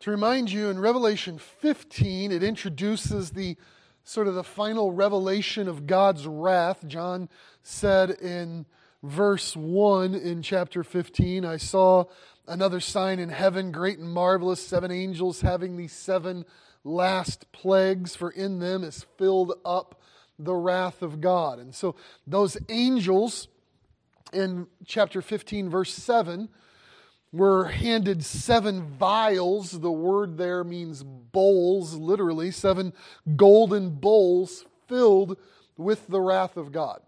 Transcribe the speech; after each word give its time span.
To 0.00 0.12
remind 0.12 0.52
you, 0.52 0.70
in 0.70 0.78
Revelation 0.78 1.38
15, 1.38 2.30
it 2.30 2.44
introduces 2.44 3.30
the 3.30 3.56
sort 4.04 4.28
of 4.28 4.36
the 4.36 4.44
final 4.44 4.92
revelation 4.92 5.66
of 5.66 5.88
God's 5.88 6.24
wrath. 6.24 6.86
John 6.86 7.28
said 7.64 8.10
in 8.10 8.66
verse 9.02 9.56
1 9.56 10.14
in 10.14 10.40
chapter 10.42 10.84
15, 10.84 11.44
I 11.44 11.56
saw 11.56 12.04
another 12.46 12.78
sign 12.78 13.18
in 13.18 13.28
heaven, 13.28 13.72
great 13.72 13.98
and 13.98 14.08
marvelous, 14.08 14.64
seven 14.64 14.92
angels 14.92 15.40
having 15.40 15.76
these 15.76 15.92
seven 15.92 16.44
last 16.84 17.50
plagues, 17.50 18.14
for 18.14 18.30
in 18.30 18.60
them 18.60 18.84
is 18.84 19.04
filled 19.16 19.54
up 19.64 20.00
the 20.38 20.54
wrath 20.54 21.02
of 21.02 21.20
God. 21.20 21.58
And 21.58 21.74
so 21.74 21.96
those 22.24 22.56
angels 22.68 23.48
in 24.32 24.68
chapter 24.86 25.20
15, 25.20 25.68
verse 25.68 25.92
7, 25.92 26.48
were 27.32 27.66
handed 27.66 28.24
seven 28.24 28.82
vials. 28.82 29.72
The 29.72 29.90
word 29.90 30.38
there 30.38 30.64
means 30.64 31.02
bowls, 31.02 31.94
literally, 31.94 32.50
seven 32.50 32.92
golden 33.36 33.90
bowls 33.90 34.64
filled 34.86 35.38
with 35.76 36.06
the 36.08 36.20
wrath 36.20 36.56
of 36.56 36.72
God. 36.72 37.00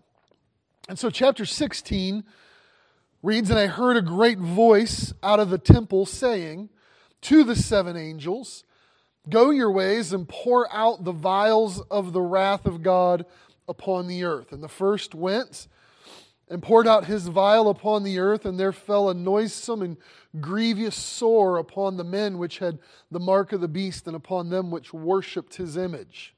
And 0.89 0.99
so, 0.99 1.11
chapter 1.11 1.47
16 1.47 2.25
reads 3.23 3.51
And 3.51 3.59
I 3.59 3.67
heard 3.67 3.97
a 3.97 4.03
great 4.03 4.39
voice 4.39 5.13
out 5.23 5.41
of 5.41 5.51
the 5.51 5.59
temple 5.59 6.07
saying 6.07 6.69
to 7.23 7.45
the 7.45 7.57
seven 7.57 7.97
angels, 7.97 8.65
Go 9.29 9.51
your 9.51 9.71
ways 9.71 10.13
and 10.13 10.29
pour 10.29 10.73
out 10.73 11.05
the 11.05 11.13
vials 11.13 11.81
of 11.83 12.13
the 12.13 12.23
wrath 12.23 12.67
of 12.67 12.83
God 12.83 13.27
upon 13.69 14.09
the 14.09 14.25
earth. 14.25 14.53
And 14.53 14.63
the 14.63 14.69
first 14.69 15.15
went 15.15 15.69
and 16.51 16.61
poured 16.61 16.89
out 16.89 17.05
his 17.05 17.29
vial 17.29 17.71
upon 17.71 18.03
the 18.03 18.19
earth, 18.19 18.45
and 18.45 18.59
there 18.59 18.73
fell 18.73 19.09
a 19.09 19.15
noisome 19.15 19.83
and 19.83 19.97
grievous 20.41 20.97
sore 20.97 21.57
upon 21.57 21.97
the 21.97 22.05
men 22.05 22.39
which 22.39 22.59
had 22.59 22.81
the 23.09 23.21
mark 23.21 23.53
of 23.53 23.61
the 23.61 23.69
beast, 23.69 24.09
and 24.09 24.17
upon 24.17 24.51
them 24.51 24.73
which 24.73 24.93
worshipped 24.93 25.55
his 25.55 25.77
image. 25.77 26.35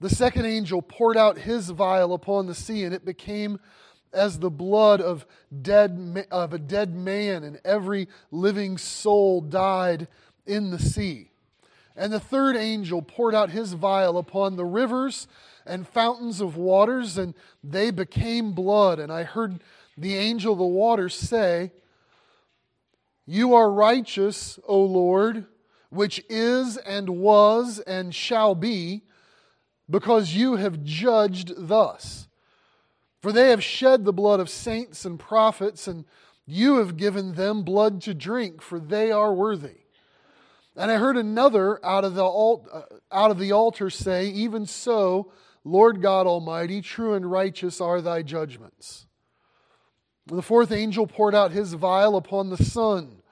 The 0.00 0.08
second 0.08 0.46
angel 0.46 0.80
poured 0.80 1.18
out 1.18 1.38
his 1.38 1.68
vial 1.68 2.14
upon 2.14 2.46
the 2.46 2.54
sea, 2.54 2.82
and 2.82 2.94
it 2.94 3.04
became 3.04 3.60
as 4.10 4.38
the 4.38 4.50
blood 4.50 5.02
of, 5.02 5.26
dead, 5.62 6.26
of 6.30 6.54
a 6.54 6.58
dead 6.58 6.94
man, 6.94 7.44
and 7.44 7.60
every 7.62 8.08
living 8.30 8.78
soul 8.78 9.42
died 9.42 10.08
in 10.46 10.70
the 10.70 10.78
sea. 10.78 11.30
And 11.96 12.12
the 12.12 12.20
third 12.20 12.56
angel 12.56 13.02
poured 13.02 13.34
out 13.34 13.50
his 13.50 13.74
vial 13.74 14.18
upon 14.18 14.56
the 14.56 14.64
rivers 14.64 15.28
and 15.64 15.86
fountains 15.86 16.40
of 16.40 16.56
waters, 16.56 17.16
and 17.16 17.34
they 17.62 17.90
became 17.90 18.52
blood. 18.52 18.98
And 18.98 19.12
I 19.12 19.22
heard 19.22 19.60
the 19.96 20.16
angel 20.16 20.52
of 20.52 20.58
the 20.58 20.64
waters 20.64 21.14
say, 21.14 21.70
You 23.26 23.54
are 23.54 23.70
righteous, 23.70 24.58
O 24.66 24.80
Lord, 24.80 25.46
which 25.90 26.24
is 26.28 26.76
and 26.78 27.10
was 27.10 27.78
and 27.80 28.14
shall 28.14 28.54
be, 28.54 29.02
because 29.88 30.34
you 30.34 30.56
have 30.56 30.82
judged 30.82 31.52
thus. 31.56 32.26
For 33.20 33.32
they 33.32 33.50
have 33.50 33.62
shed 33.62 34.04
the 34.04 34.12
blood 34.12 34.40
of 34.40 34.50
saints 34.50 35.04
and 35.04 35.18
prophets, 35.18 35.86
and 35.86 36.04
you 36.44 36.76
have 36.76 36.96
given 36.96 37.34
them 37.34 37.62
blood 37.62 38.02
to 38.02 38.14
drink, 38.14 38.60
for 38.60 38.80
they 38.80 39.12
are 39.12 39.32
worthy. 39.32 39.83
And 40.76 40.90
I 40.90 40.96
heard 40.96 41.16
another 41.16 41.84
out 41.84 42.04
of 42.04 42.14
the, 42.14 42.24
uh, 42.24 42.82
out 43.12 43.30
of 43.30 43.38
the 43.38 43.52
altar 43.52 43.90
say, 43.90 44.26
Even 44.26 44.66
so, 44.66 45.30
Lord 45.64 46.02
God 46.02 46.26
Almighty, 46.26 46.80
true 46.80 47.14
and 47.14 47.30
righteous 47.30 47.80
are 47.80 48.00
thy 48.00 48.22
judgments. 48.22 49.06
The 50.26 50.42
fourth 50.42 50.72
angel 50.72 51.06
poured 51.06 51.34
out 51.34 51.52
his 51.52 51.74
vial 51.74 52.16
upon 52.16 52.50
the 52.50 52.62
sun, 52.62 53.22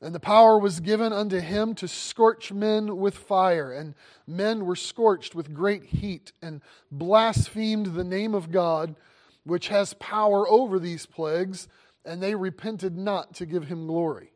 and 0.00 0.14
the 0.14 0.20
power 0.20 0.58
was 0.58 0.80
given 0.80 1.12
unto 1.12 1.40
him 1.40 1.74
to 1.74 1.88
scorch 1.88 2.52
men 2.52 2.98
with 2.98 3.16
fire. 3.16 3.72
And 3.72 3.94
men 4.26 4.64
were 4.64 4.76
scorched 4.76 5.34
with 5.34 5.52
great 5.52 5.84
heat, 5.84 6.32
and 6.40 6.62
blasphemed 6.90 7.86
the 7.86 8.04
name 8.04 8.34
of 8.34 8.50
God, 8.50 8.96
which 9.44 9.68
has 9.68 9.94
power 9.94 10.48
over 10.48 10.78
these 10.78 11.06
plagues, 11.06 11.68
and 12.04 12.22
they 12.22 12.34
repented 12.34 12.96
not 12.96 13.34
to 13.34 13.46
give 13.46 13.64
him 13.64 13.86
glory. 13.86 14.32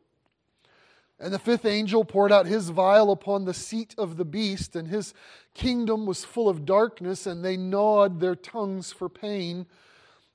And 1.24 1.32
the 1.32 1.38
fifth 1.38 1.64
angel 1.64 2.04
poured 2.04 2.32
out 2.32 2.44
his 2.44 2.68
vial 2.68 3.10
upon 3.10 3.46
the 3.46 3.54
seat 3.54 3.94
of 3.96 4.18
the 4.18 4.26
beast, 4.26 4.76
and 4.76 4.88
his 4.88 5.14
kingdom 5.54 6.04
was 6.04 6.22
full 6.22 6.50
of 6.50 6.66
darkness, 6.66 7.26
and 7.26 7.42
they 7.42 7.56
gnawed 7.56 8.20
their 8.20 8.36
tongues 8.36 8.92
for 8.92 9.08
pain, 9.08 9.64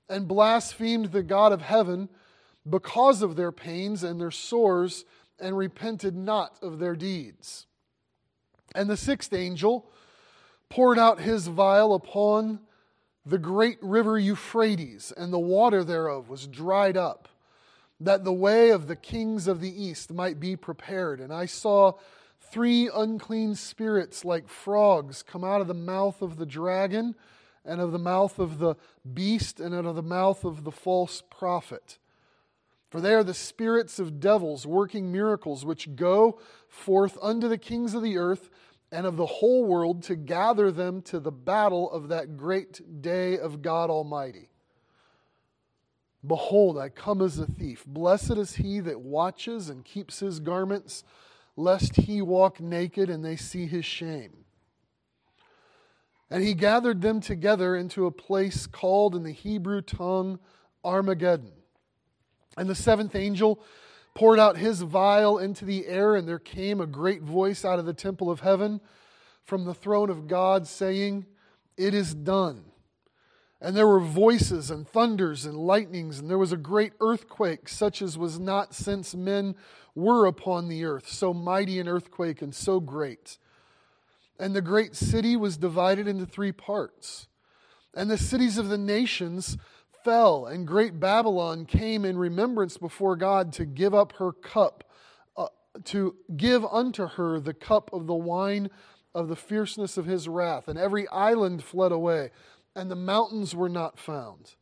and 0.10 0.28
blasphemed 0.28 1.12
the 1.12 1.22
God 1.22 1.52
of 1.52 1.62
heaven 1.62 2.10
because 2.68 3.22
of 3.22 3.36
their 3.36 3.52
pains 3.52 4.04
and 4.04 4.20
their 4.20 4.32
sores, 4.32 5.06
and 5.40 5.56
repented 5.56 6.16
not 6.16 6.58
of 6.60 6.80
their 6.80 6.96
deeds. 6.96 7.68
And 8.74 8.90
the 8.90 8.98
sixth 8.98 9.32
angel 9.32 9.92
poured 10.70 10.98
out 10.98 11.22
his 11.22 11.50
vial 11.50 11.94
upon 11.94 12.62
the 13.24 13.38
great 13.38 13.78
river 13.84 14.18
Euphrates, 14.18 15.14
and 15.16 15.32
the 15.32 15.38
water 15.38 15.84
thereof 15.84 16.30
was 16.30 16.48
dried 16.48 16.98
up 16.98 17.29
that 18.00 18.24
the 18.24 18.34
way 18.34 18.70
of 18.70 18.88
the 18.88 18.96
kings 18.96 19.48
of 19.48 19.60
the 19.60 19.84
east 19.84 20.12
might 20.12 20.40
be 20.40 20.56
prepared. 20.56 21.20
And 21.20 21.34
I 21.34 21.46
saw 21.46 21.94
three 22.40 22.90
unclean 22.94 23.56
spirits 23.56 24.24
like 24.24 24.48
frogs 24.48 25.24
come 25.24 25.44
out 25.44 25.62
of 25.62 25.68
the 25.68 25.74
mouth 25.74 26.22
of 26.22 26.38
the 26.38 26.46
dragon, 26.46 27.16
and 27.66 27.82
of 27.82 27.92
the 27.92 28.00
mouth 28.00 28.40
of 28.40 28.60
the 28.60 28.76
beast, 29.14 29.60
and 29.60 29.76
out 29.76 29.86
of 29.86 29.96
the 29.96 30.02
mouth 30.02 30.44
of 30.44 30.64
the 30.64 30.72
false 30.72 31.22
prophet. 31.30 31.98
For 32.90 33.00
they 33.02 33.14
are 33.14 33.24
the 33.24 33.34
spirits 33.34 34.00
of 34.00 34.20
devils 34.20 34.66
working 34.66 35.12
miracles, 35.12 35.64
which 35.64 35.96
go 35.96 36.40
forth 36.68 37.18
unto 37.22 37.48
the 37.48 37.58
kings 37.58 37.94
of 37.94 38.02
the 38.02 38.18
earth 38.18 38.50
and 38.92 39.06
of 39.06 39.18
the 39.18 39.26
whole 39.26 39.66
world 39.66 40.02
to 40.04 40.16
gather 40.16 40.72
them 40.72 41.02
to 41.04 41.20
the 41.20 41.32
battle 41.32 41.92
of 41.92 42.08
that 42.08 42.38
great 42.38 43.02
day 43.02 43.38
of 43.38 43.62
God 43.62 43.92
Almighty. 43.92 44.49
Behold, 46.26 46.78
I 46.78 46.90
come 46.90 47.22
as 47.22 47.40
a 47.40 47.46
thief. 47.46 47.86
Blessed 47.86 48.32
is 48.32 48.56
he 48.56 48.80
that 48.82 49.02
watches 49.02 49.70
and 49.70 49.86
keeps 49.86 50.20
his 50.20 50.40
garments, 50.40 51.04
lest 51.56 51.96
he 51.96 52.22
walk 52.22 52.60
naked 52.60 53.10
and 53.10 53.24
they 53.24 53.36
see 53.36 53.66
his 53.66 53.86
shame. 53.86 54.46
And 56.30 56.44
he 56.44 56.54
gathered 56.54 57.02
them 57.02 57.22
together 57.22 57.76
into 57.76 58.06
a 58.06 58.12
place 58.12 58.68
called 58.68 59.16
in 59.16 59.24
the 59.24 59.32
Hebrew 59.32 59.82
tongue 59.82 60.40
Armageddon. 60.84 61.54
And 62.58 62.70
the 62.70 62.76
seventh 62.76 63.16
angel 63.16 63.64
poured 64.14 64.40
out 64.40 64.58
his 64.58 64.82
vial 64.82 65.38
into 65.38 65.66
the 65.66 65.88
air, 65.88 66.16
and 66.16 66.28
there 66.28 66.40
came 66.40 66.82
a 66.82 66.86
great 66.86 67.22
voice 67.22 67.64
out 67.64 67.80
of 67.80 67.86
the 67.86 67.94
temple 67.94 68.30
of 68.30 68.42
heaven 68.42 68.82
from 69.46 69.66
the 69.66 69.74
throne 69.74 70.10
of 70.10 70.28
God, 70.28 70.68
saying, 70.68 71.26
It 71.78 71.94
is 71.94 72.14
done. 72.14 72.66
And 73.62 73.76
there 73.76 73.88
were 73.88 74.00
voices 74.00 74.72
and 74.72 74.88
thunders 74.88 75.46
and 75.46 75.58
lightnings, 75.58 76.20
and 76.20 76.30
there 76.30 76.38
was 76.38 76.54
a 76.54 76.58
great 76.58 76.94
earthquake, 77.02 77.68
such 77.68 78.02
as 78.02 78.18
was 78.18 78.40
not 78.40 78.74
since 78.74 79.14
men 79.14 79.56
were 79.96 80.26
upon 80.26 80.70
the 80.70 80.86
earth, 80.86 81.10
so 81.10 81.34
mighty 81.34 81.80
an 81.80 81.88
earthquake 81.88 82.42
and 82.42 82.56
so 82.56 82.80
great. 82.80 83.38
And 84.40 84.56
the 84.56 84.62
great 84.62 84.96
city 84.96 85.36
was 85.36 85.58
divided 85.58 86.08
into 86.08 86.26
three 86.26 86.54
parts. 86.54 87.28
And 87.94 88.10
the 88.10 88.18
cities 88.18 88.58
of 88.58 88.70
the 88.70 88.78
nations 88.78 89.58
fell, 90.06 90.46
and 90.46 90.66
great 90.66 90.98
Babylon 91.00 91.66
came 91.66 92.06
in 92.06 92.18
remembrance 92.18 92.78
before 92.78 93.18
God 93.18 93.52
to 93.54 93.66
give 93.66 93.94
up 93.94 94.14
her 94.14 94.32
cup, 94.32 94.86
uh, 95.36 95.48
to 95.86 96.16
give 96.38 96.64
unto 96.64 97.08
her 97.08 97.42
the 97.42 97.54
cup 97.54 97.92
of 97.92 98.08
the 98.08 98.16
wine 98.16 98.70
of 99.14 99.28
the 99.28 99.36
fierceness 99.36 99.98
of 99.98 100.06
his 100.06 100.30
wrath. 100.30 100.70
And 100.70 100.80
every 100.80 101.10
island 101.10 101.62
fled 101.62 101.92
away 101.92 102.32
and 102.80 102.90
the 102.90 102.96
mountains 102.96 103.54
were 103.54 103.70
not 103.70 104.00
found. 104.00 104.56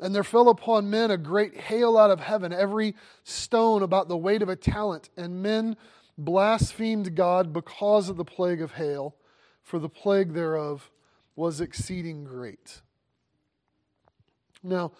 And 0.00 0.14
there 0.14 0.24
fell 0.24 0.48
upon 0.48 0.90
men 0.90 1.10
a 1.10 1.16
great 1.16 1.56
hail 1.56 1.96
out 1.96 2.10
of 2.10 2.20
heaven, 2.20 2.52
every 2.52 2.94
stone 3.24 3.82
about 3.82 4.08
the 4.08 4.16
weight 4.16 4.42
of 4.42 4.48
a 4.48 4.56
talent. 4.56 5.08
And 5.16 5.42
men 5.42 5.76
blasphemed 6.16 7.14
God 7.14 7.52
because 7.52 8.08
of 8.08 8.16
the 8.16 8.24
plague 8.24 8.60
of 8.60 8.72
hail, 8.72 9.16
for 9.62 9.78
the 9.78 9.88
plague 9.88 10.34
thereof 10.34 10.90
was 11.34 11.60
exceeding 11.60 12.24
great. 12.24 12.80
Now, 14.62 14.92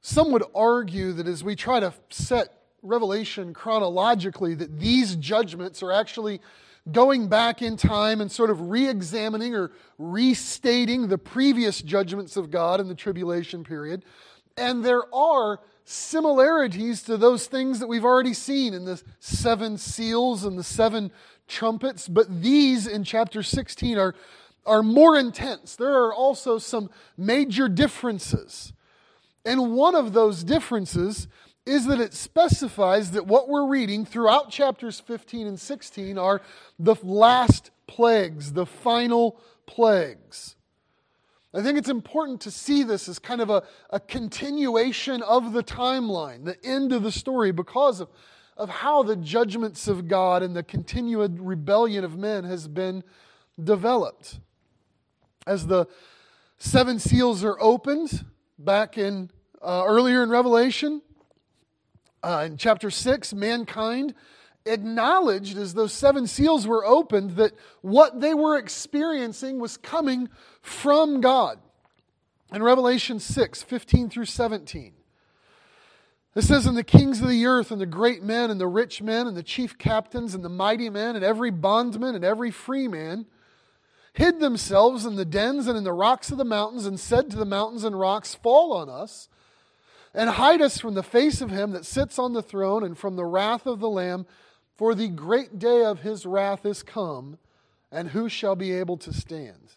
some 0.00 0.32
would 0.32 0.44
argue 0.54 1.12
that 1.12 1.26
as 1.26 1.42
we 1.42 1.56
try 1.56 1.80
to 1.80 1.92
set 2.10 2.54
Revelation 2.82 3.54
chronologically, 3.54 4.54
that 4.54 4.78
these 4.78 5.16
judgments 5.16 5.82
are 5.82 5.92
actually 5.92 6.40
going 6.92 7.28
back 7.28 7.62
in 7.62 7.76
time 7.76 8.20
and 8.20 8.30
sort 8.30 8.50
of 8.50 8.70
re 8.70 8.88
examining 8.88 9.54
or 9.54 9.70
restating 9.98 11.08
the 11.08 11.18
previous 11.18 11.82
judgments 11.82 12.36
of 12.36 12.50
God 12.50 12.80
in 12.80 12.88
the 12.88 12.94
tribulation 12.94 13.64
period. 13.64 14.04
And 14.56 14.84
there 14.84 15.02
are 15.14 15.60
similarities 15.84 17.02
to 17.04 17.16
those 17.16 17.46
things 17.46 17.80
that 17.80 17.86
we've 17.86 18.04
already 18.04 18.34
seen 18.34 18.74
in 18.74 18.84
the 18.84 19.02
seven 19.20 19.78
seals 19.78 20.44
and 20.44 20.58
the 20.58 20.64
seven 20.64 21.10
trumpets, 21.46 22.08
but 22.08 22.42
these 22.42 22.86
in 22.86 23.04
chapter 23.04 23.42
16 23.42 23.96
are, 23.96 24.14
are 24.66 24.82
more 24.82 25.18
intense. 25.18 25.76
There 25.76 26.04
are 26.04 26.12
also 26.12 26.58
some 26.58 26.90
major 27.16 27.68
differences. 27.68 28.72
And 29.44 29.74
one 29.74 29.94
of 29.94 30.12
those 30.12 30.44
differences 30.44 31.26
is 31.68 31.86
that 31.86 32.00
it 32.00 32.14
specifies 32.14 33.10
that 33.12 33.26
what 33.26 33.48
we're 33.48 33.66
reading 33.66 34.04
throughout 34.04 34.50
chapters 34.50 34.98
15 35.00 35.46
and 35.46 35.60
16 35.60 36.16
are 36.16 36.40
the 36.78 36.96
last 37.02 37.70
plagues, 37.86 38.54
the 38.54 38.66
final 38.66 39.38
plagues. 39.66 40.56
I 41.54 41.62
think 41.62 41.78
it's 41.78 41.88
important 41.88 42.40
to 42.42 42.50
see 42.50 42.82
this 42.82 43.08
as 43.08 43.18
kind 43.18 43.40
of 43.40 43.50
a, 43.50 43.62
a 43.90 44.00
continuation 44.00 45.22
of 45.22 45.52
the 45.52 45.62
timeline, 45.62 46.44
the 46.44 46.62
end 46.64 46.92
of 46.92 47.02
the 47.02 47.12
story, 47.12 47.52
because 47.52 48.00
of, 48.00 48.08
of 48.56 48.68
how 48.68 49.02
the 49.02 49.16
judgments 49.16 49.88
of 49.88 50.08
God 50.08 50.42
and 50.42 50.54
the 50.54 50.62
continued 50.62 51.38
rebellion 51.38 52.04
of 52.04 52.18
men 52.18 52.44
has 52.44 52.68
been 52.68 53.02
developed. 53.62 54.40
As 55.46 55.66
the 55.66 55.86
seven 56.58 56.98
seals 56.98 57.42
are 57.44 57.60
opened 57.60 58.24
back 58.58 58.98
in 58.98 59.30
uh, 59.62 59.84
earlier 59.86 60.22
in 60.22 60.30
Revelation, 60.30 61.02
uh, 62.22 62.44
in 62.46 62.56
chapter 62.56 62.90
6, 62.90 63.34
mankind 63.34 64.14
acknowledged 64.66 65.56
as 65.56 65.74
those 65.74 65.92
seven 65.92 66.26
seals 66.26 66.66
were 66.66 66.84
opened 66.84 67.32
that 67.32 67.52
what 67.80 68.20
they 68.20 68.34
were 68.34 68.56
experiencing 68.56 69.58
was 69.58 69.76
coming 69.76 70.28
from 70.60 71.20
God. 71.20 71.58
In 72.52 72.62
Revelation 72.62 73.20
6 73.20 73.62
15 73.62 74.10
through 74.10 74.24
17, 74.24 74.94
it 76.34 76.42
says, 76.42 76.66
And 76.66 76.76
the 76.76 76.84
kings 76.84 77.20
of 77.20 77.28
the 77.28 77.46
earth, 77.46 77.70
and 77.70 77.80
the 77.80 77.86
great 77.86 78.22
men, 78.22 78.50
and 78.50 78.60
the 78.60 78.66
rich 78.66 79.02
men, 79.02 79.26
and 79.26 79.36
the 79.36 79.42
chief 79.42 79.76
captains, 79.76 80.34
and 80.34 80.44
the 80.44 80.48
mighty 80.48 80.88
men, 80.88 81.16
and 81.16 81.24
every 81.24 81.50
bondman, 81.50 82.14
and 82.14 82.24
every 82.24 82.50
free 82.50 82.88
man, 82.88 83.26
hid 84.12 84.40
themselves 84.40 85.04
in 85.04 85.16
the 85.16 85.24
dens 85.24 85.66
and 85.66 85.76
in 85.76 85.84
the 85.84 85.92
rocks 85.92 86.30
of 86.30 86.38
the 86.38 86.44
mountains, 86.44 86.86
and 86.86 87.00
said 87.00 87.30
to 87.30 87.36
the 87.36 87.44
mountains 87.44 87.84
and 87.84 87.98
rocks, 87.98 88.34
Fall 88.34 88.72
on 88.72 88.88
us, 88.88 89.28
and 90.14 90.30
hide 90.30 90.60
us 90.60 90.78
from 90.78 90.94
the 90.94 91.02
face 91.02 91.40
of 91.40 91.50
him 91.50 91.72
that 91.72 91.84
sits 91.84 92.18
on 92.18 92.32
the 92.32 92.42
throne, 92.42 92.82
and 92.82 92.96
from 92.96 93.16
the 93.16 93.24
wrath 93.24 93.66
of 93.66 93.80
the 93.80 93.90
Lamb. 93.90 94.26
For 94.76 94.94
the 94.94 95.08
great 95.08 95.58
day 95.58 95.84
of 95.84 96.00
his 96.00 96.24
wrath 96.24 96.64
is 96.64 96.82
come, 96.82 97.38
and 97.90 98.10
who 98.10 98.28
shall 98.28 98.54
be 98.54 98.72
able 98.72 98.96
to 98.98 99.12
stand? 99.12 99.74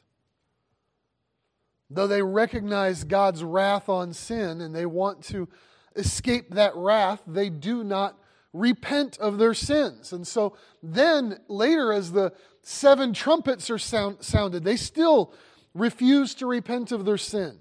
Though 1.90 2.08
they 2.08 2.22
recognize 2.22 3.04
God's 3.04 3.44
wrath 3.44 3.90
on 3.90 4.14
sin 4.14 4.62
and 4.62 4.74
they 4.74 4.86
want 4.86 5.24
to 5.26 5.50
escape 5.96 6.52
that 6.52 6.76
wrath, 6.76 7.22
they 7.28 7.50
do 7.50 7.84
not 7.84 8.18
repent 8.54 9.18
of 9.20 9.38
their 9.38 9.54
sins. 9.54 10.14
And 10.14 10.26
so 10.26 10.56
then 10.82 11.40
later, 11.50 11.92
as 11.92 12.12
the 12.12 12.32
seven 12.62 13.14
trumpets 13.14 13.70
are 13.70 13.78
sound, 13.78 14.24
sounded, 14.24 14.64
they 14.64 14.78
still 14.78 15.34
refuse 15.74 16.34
to 16.36 16.46
repent 16.46 16.92
of 16.92 17.06
their 17.06 17.18
sin. 17.18 17.60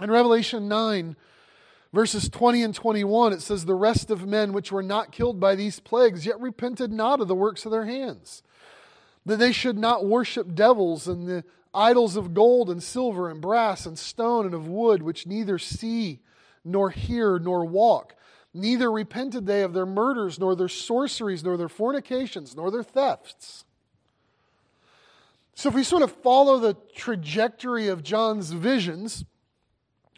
In 0.00 0.10
Revelation 0.10 0.68
9, 0.68 1.16
Verses 1.92 2.30
20 2.30 2.62
and 2.62 2.74
21, 2.74 3.34
it 3.34 3.42
says, 3.42 3.64
The 3.64 3.74
rest 3.74 4.10
of 4.10 4.26
men 4.26 4.52
which 4.52 4.72
were 4.72 4.82
not 4.82 5.12
killed 5.12 5.38
by 5.38 5.54
these 5.54 5.78
plagues, 5.78 6.24
yet 6.24 6.40
repented 6.40 6.90
not 6.90 7.20
of 7.20 7.28
the 7.28 7.34
works 7.34 7.66
of 7.66 7.70
their 7.70 7.84
hands, 7.84 8.42
that 9.26 9.38
they 9.38 9.52
should 9.52 9.76
not 9.76 10.06
worship 10.06 10.54
devils 10.54 11.06
and 11.06 11.28
the 11.28 11.44
idols 11.74 12.16
of 12.16 12.32
gold 12.32 12.70
and 12.70 12.82
silver 12.82 13.28
and 13.28 13.40
brass 13.42 13.84
and 13.84 13.98
stone 13.98 14.46
and 14.46 14.54
of 14.54 14.66
wood, 14.66 15.02
which 15.02 15.26
neither 15.26 15.58
see 15.58 16.20
nor 16.64 16.90
hear 16.90 17.38
nor 17.38 17.64
walk. 17.64 18.14
Neither 18.54 18.90
repented 18.90 19.46
they 19.46 19.62
of 19.62 19.72
their 19.74 19.86
murders, 19.86 20.38
nor 20.38 20.54
their 20.54 20.68
sorceries, 20.68 21.44
nor 21.44 21.56
their 21.56 21.68
fornications, 21.68 22.54
nor 22.54 22.70
their 22.70 22.82
thefts. 22.82 23.64
So, 25.54 25.68
if 25.68 25.74
we 25.74 25.84
sort 25.84 26.02
of 26.02 26.12
follow 26.12 26.58
the 26.58 26.76
trajectory 26.94 27.88
of 27.88 28.02
John's 28.02 28.52
visions, 28.52 29.24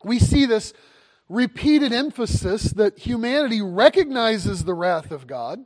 we 0.03 0.19
see 0.19 0.47
this 0.47 0.73
repeated 1.29 1.93
emphasis 1.93 2.65
that 2.73 2.99
humanity 2.99 3.63
recognizes 3.63 4.65
the 4.65 4.75
wrath 4.75 5.11
of 5.11 5.27
God. 5.27 5.65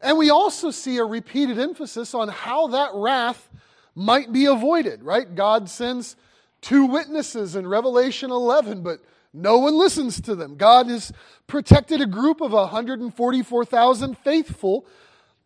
And 0.00 0.18
we 0.18 0.30
also 0.30 0.70
see 0.70 0.98
a 0.98 1.04
repeated 1.04 1.58
emphasis 1.58 2.14
on 2.14 2.28
how 2.28 2.68
that 2.68 2.90
wrath 2.94 3.48
might 3.94 4.32
be 4.32 4.46
avoided, 4.46 5.02
right? 5.02 5.34
God 5.34 5.70
sends 5.70 6.16
two 6.60 6.84
witnesses 6.84 7.56
in 7.56 7.66
Revelation 7.66 8.30
11, 8.30 8.82
but 8.82 9.00
no 9.32 9.58
one 9.58 9.76
listens 9.76 10.20
to 10.22 10.34
them. 10.34 10.56
God 10.56 10.88
has 10.88 11.12
protected 11.46 12.00
a 12.00 12.06
group 12.06 12.40
of 12.40 12.52
144,000 12.52 14.18
faithful 14.18 14.86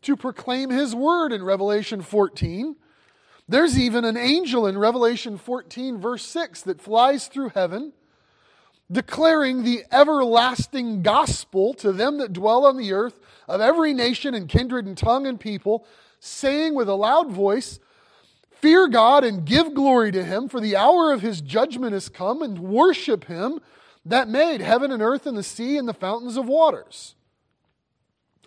to 0.02 0.16
proclaim 0.16 0.70
his 0.70 0.94
word 0.94 1.32
in 1.32 1.44
Revelation 1.44 2.00
14. 2.00 2.76
There's 3.48 3.78
even 3.78 4.04
an 4.04 4.16
angel 4.16 4.66
in 4.66 4.78
Revelation 4.78 5.36
14, 5.36 5.98
verse 5.98 6.24
6, 6.24 6.62
that 6.62 6.80
flies 6.80 7.26
through 7.26 7.50
heaven 7.50 7.92
declaring 8.90 9.62
the 9.62 9.84
everlasting 9.92 11.02
gospel 11.02 11.74
to 11.74 11.92
them 11.92 12.18
that 12.18 12.32
dwell 12.32 12.66
on 12.66 12.76
the 12.76 12.92
earth 12.92 13.20
of 13.46 13.60
every 13.60 13.92
nation 13.92 14.34
and 14.34 14.48
kindred 14.48 14.86
and 14.86 14.96
tongue 14.96 15.26
and 15.26 15.38
people, 15.38 15.86
saying 16.18 16.74
with 16.74 16.88
a 16.88 16.94
loud 16.94 17.30
voice, 17.30 17.78
Fear 18.60 18.88
God 18.88 19.24
and 19.24 19.46
give 19.46 19.72
glory 19.72 20.12
to 20.12 20.22
him, 20.22 20.48
for 20.48 20.60
the 20.60 20.76
hour 20.76 21.12
of 21.12 21.22
his 21.22 21.40
judgment 21.40 21.94
is 21.94 22.10
come, 22.10 22.42
and 22.42 22.58
worship 22.58 23.24
him 23.24 23.60
that 24.04 24.28
made 24.28 24.60
heaven 24.60 24.90
and 24.90 25.02
earth 25.02 25.26
and 25.26 25.36
the 25.36 25.42
sea 25.42 25.78
and 25.78 25.88
the 25.88 25.94
fountains 25.94 26.36
of 26.36 26.46
waters. 26.46 27.14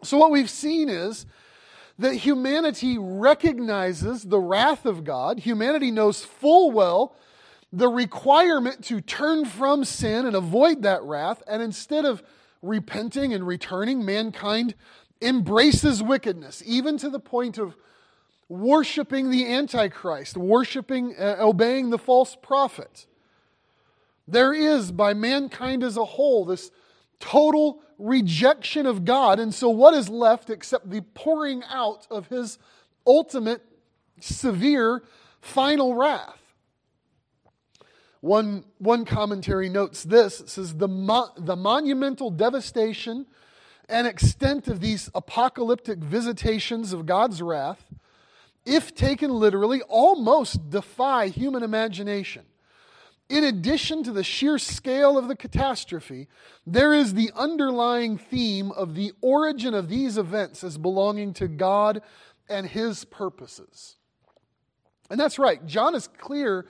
So, 0.04 0.18
what 0.18 0.30
we've 0.30 0.50
seen 0.50 0.88
is 0.88 1.26
that 1.98 2.16
humanity 2.16 2.98
recognizes 3.00 4.24
the 4.24 4.40
wrath 4.40 4.86
of 4.86 5.04
God. 5.04 5.40
Humanity 5.40 5.90
knows 5.90 6.24
full 6.24 6.72
well 6.72 7.16
the 7.74 7.90
requirement 7.90 8.84
to 8.86 9.02
turn 9.02 9.46
from 9.46 9.84
sin 9.84 10.28
and 10.28 10.36
avoid 10.36 10.84
that 10.84 11.02
wrath, 11.02 11.42
and 11.48 11.64
instead 11.64 12.06
of 12.06 12.22
repenting 12.62 13.34
and 13.34 13.48
returning, 13.48 14.06
mankind 14.06 14.76
embraces 15.24 16.04
wickedness, 16.04 16.62
even 16.68 17.00
to 17.00 17.10
the 17.10 17.20
point 17.20 17.58
of 17.58 17.76
worshiping 18.48 19.32
the 19.32 19.52
Antichrist, 19.52 20.38
worshiping, 20.38 21.16
uh, 21.18 21.38
obeying 21.40 21.90
the 21.90 21.98
false 21.98 22.38
prophet. 22.40 23.08
There 24.28 24.54
is, 24.54 24.92
by 24.92 25.16
mankind 25.16 25.84
as 25.84 25.98
a 25.98 26.06
whole, 26.06 26.46
this 26.46 26.70
total 27.20 27.82
rejection 27.98 28.86
of 28.86 29.04
God. 29.04 29.40
And 29.40 29.52
so, 29.52 29.70
what 29.70 29.96
is 29.96 30.10
left 30.10 30.52
except 30.52 30.92
the 30.92 31.02
pouring 31.02 31.64
out 31.70 32.06
of 32.12 32.28
his 32.28 32.60
ultimate, 33.08 33.64
severe, 34.20 35.02
final 35.42 35.96
wrath? 35.96 36.43
One, 38.24 38.64
one 38.78 39.04
commentary 39.04 39.68
notes 39.68 40.02
this 40.02 40.40
it 40.40 40.48
says, 40.48 40.78
the, 40.78 40.88
mo- 40.88 41.32
the 41.36 41.58
monumental 41.58 42.32
devastation 42.32 43.26
and 43.90 44.08
extent 44.08 44.70
of 44.70 44.80
these 44.80 45.10
apocalyptic 45.14 46.00
visitations 46.00 46.94
of 46.94 47.06
God's 47.06 47.42
wrath, 47.42 47.84
if 48.66 48.96
taken 48.96 49.30
literally, 49.30 49.82
almost 49.90 50.70
defy 50.70 51.28
human 51.28 51.64
imagination. 51.64 52.44
In 53.28 53.44
addition 53.44 54.04
to 54.04 54.14
the 54.14 54.24
sheer 54.24 54.58
scale 54.58 55.18
of 55.18 55.28
the 55.28 55.36
catastrophe, 55.36 56.30
there 56.66 56.94
is 56.94 57.16
the 57.16 57.30
underlying 57.36 58.18
theme 58.18 58.72
of 58.72 58.96
the 58.96 59.12
origin 59.20 59.74
of 59.74 59.90
these 59.90 60.18
events 60.18 60.64
as 60.64 60.78
belonging 60.78 61.34
to 61.34 61.50
God 61.50 62.02
and 62.48 62.68
His 62.68 63.04
purposes. 63.04 63.98
And 65.10 65.20
that's 65.20 65.38
right. 65.38 65.66
John 65.66 65.94
is 65.94 66.08
clear 66.08 66.66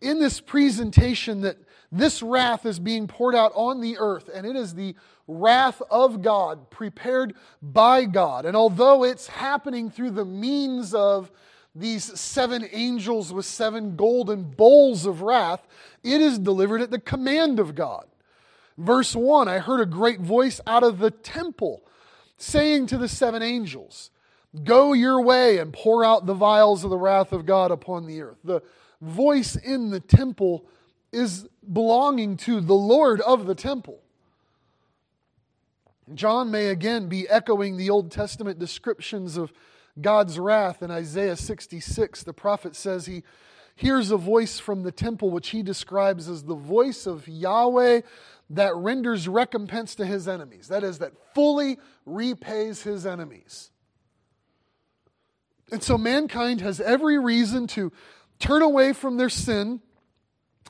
in 0.00 0.18
this 0.18 0.40
presentation 0.40 1.42
that 1.42 1.56
this 1.92 2.22
wrath 2.22 2.66
is 2.66 2.78
being 2.78 3.06
poured 3.06 3.34
out 3.34 3.52
on 3.54 3.80
the 3.80 3.96
earth, 3.98 4.28
and 4.32 4.46
it 4.46 4.56
is 4.56 4.74
the 4.74 4.94
wrath 5.28 5.80
of 5.90 6.22
God 6.22 6.70
prepared 6.70 7.34
by 7.62 8.04
God. 8.04 8.44
And 8.44 8.56
although 8.56 9.04
it's 9.04 9.28
happening 9.28 9.90
through 9.90 10.10
the 10.10 10.24
means 10.24 10.94
of 10.94 11.30
these 11.74 12.18
seven 12.18 12.66
angels 12.72 13.32
with 13.32 13.44
seven 13.44 13.96
golden 13.96 14.44
bowls 14.44 15.06
of 15.06 15.22
wrath, 15.22 15.66
it 16.02 16.20
is 16.20 16.38
delivered 16.38 16.80
at 16.80 16.90
the 16.90 16.98
command 16.98 17.60
of 17.60 17.74
God. 17.74 18.06
Verse 18.78 19.14
1 19.14 19.48
I 19.48 19.58
heard 19.58 19.80
a 19.80 19.86
great 19.86 20.20
voice 20.20 20.60
out 20.66 20.82
of 20.82 20.98
the 20.98 21.10
temple 21.10 21.82
saying 22.36 22.86
to 22.88 22.98
the 22.98 23.08
seven 23.08 23.42
angels, 23.42 24.10
Go 24.64 24.92
your 24.92 25.20
way 25.20 25.58
and 25.58 25.72
pour 25.72 26.04
out 26.04 26.24
the 26.24 26.34
vials 26.34 26.84
of 26.84 26.90
the 26.90 26.98
wrath 26.98 27.32
of 27.32 27.46
God 27.46 27.70
upon 27.70 28.06
the 28.06 28.22
earth. 28.22 28.38
The 28.42 28.62
voice 29.00 29.56
in 29.56 29.90
the 29.90 30.00
temple 30.00 30.66
is 31.12 31.48
belonging 31.72 32.36
to 32.36 32.60
the 32.60 32.74
Lord 32.74 33.20
of 33.20 33.46
the 33.46 33.54
temple. 33.54 34.00
John 36.14 36.50
may 36.50 36.66
again 36.68 37.08
be 37.08 37.28
echoing 37.28 37.76
the 37.76 37.90
Old 37.90 38.10
Testament 38.10 38.58
descriptions 38.58 39.36
of 39.36 39.52
God's 40.00 40.38
wrath 40.38 40.82
in 40.82 40.90
Isaiah 40.90 41.36
66. 41.36 42.22
The 42.22 42.32
prophet 42.32 42.76
says 42.76 43.06
he 43.06 43.24
hears 43.74 44.10
a 44.10 44.16
voice 44.16 44.58
from 44.58 44.82
the 44.82 44.92
temple, 44.92 45.30
which 45.30 45.48
he 45.50 45.62
describes 45.62 46.28
as 46.28 46.44
the 46.44 46.54
voice 46.54 47.06
of 47.06 47.26
Yahweh 47.26 48.02
that 48.50 48.76
renders 48.76 49.26
recompense 49.26 49.94
to 49.96 50.06
his 50.06 50.28
enemies. 50.28 50.68
That 50.68 50.84
is, 50.84 50.98
that 50.98 51.12
fully 51.34 51.78
repays 52.04 52.82
his 52.82 53.04
enemies. 53.04 53.70
And 55.72 55.82
so 55.82 55.98
mankind 55.98 56.60
has 56.60 56.80
every 56.80 57.18
reason 57.18 57.66
to 57.68 57.92
turn 58.38 58.62
away 58.62 58.92
from 58.92 59.16
their 59.16 59.28
sin 59.28 59.80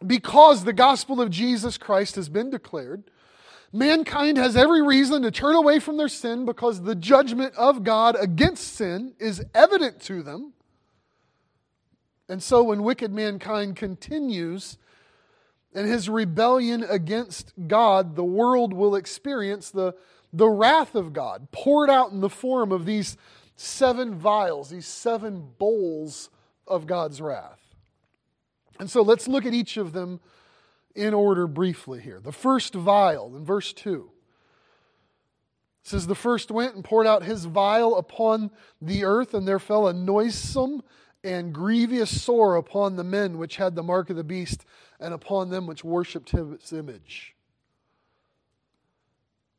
because 0.05 0.65
the 0.65 0.73
gospel 0.73 1.21
of 1.21 1.31
Jesus 1.31 1.79
Christ 1.79 2.17
has 2.17 2.29
been 2.29 2.51
declared, 2.51 3.05
Mankind 3.73 4.39
has 4.39 4.57
every 4.57 4.81
reason 4.81 5.23
to 5.23 5.31
turn 5.31 5.55
away 5.55 5.81
from 5.81 5.97
their 5.97 6.09
sin 6.09 6.47
because 6.47 6.83
the 6.83 6.95
judgment 6.95 7.55
of 7.57 7.85
God 7.85 8.17
against 8.19 8.75
sin 8.75 9.15
is 9.19 9.45
evident 9.55 10.01
to 10.03 10.23
them. 10.23 10.53
And 12.29 12.43
so 12.43 12.63
when 12.63 12.83
wicked 12.83 13.13
mankind 13.13 13.77
continues 13.77 14.79
in 15.75 15.85
his 15.87 16.09
rebellion 16.09 16.85
against 16.89 17.53
God, 17.69 18.17
the 18.17 18.25
world 18.25 18.73
will 18.73 18.97
experience 18.97 19.71
the, 19.71 19.95
the 20.33 20.49
wrath 20.49 20.95
of 20.95 21.13
God 21.13 21.49
poured 21.53 21.91
out 21.91 22.13
in 22.13 22.21
the 22.21 22.31
form 22.31 22.73
of 22.73 22.87
these 22.87 23.17
seven 23.57 24.15
vials, 24.15 24.71
these 24.71 24.87
seven 24.87 25.53
bowls 25.59 26.31
of 26.67 26.87
God's 26.87 27.21
wrath. 27.21 27.61
And 28.79 28.91
so 28.91 29.03
let's 29.03 29.29
look 29.29 29.47
at 29.47 29.55
each 29.55 29.77
of 29.77 29.93
them 29.93 30.21
in 30.95 31.15
order 31.15 31.47
briefly 31.47 32.01
here. 32.01 32.21
The 32.21 32.33
first 32.33 32.75
vial 32.75 33.35
in 33.37 33.45
verse 33.45 33.73
2 33.73 34.11
says, 35.83 36.07
The 36.07 36.15
first 36.15 36.51
went 36.51 36.75
and 36.75 36.85
poured 36.85 37.07
out 37.07 37.23
his 37.23 37.45
vial 37.45 37.97
upon 37.97 38.51
the 38.81 39.05
earth, 39.05 39.35
and 39.35 39.47
there 39.47 39.59
fell 39.59 39.89
a 39.89 39.93
noisome 39.93 40.83
and 41.23 41.53
grievous 41.53 42.23
sore 42.23 42.57
upon 42.57 42.97
the 42.97 43.05
men 43.05 43.39
which 43.39 43.57
had 43.57 43.75
the 43.75 43.83
mark 43.83 44.11
of 44.11 44.17
the 44.17 44.25
beast, 44.25 44.65
and 45.01 45.13
upon 45.13 45.51
them 45.51 45.67
which 45.67 45.85
worshipped 45.85 46.31
his 46.31 46.73
image. 46.73 47.35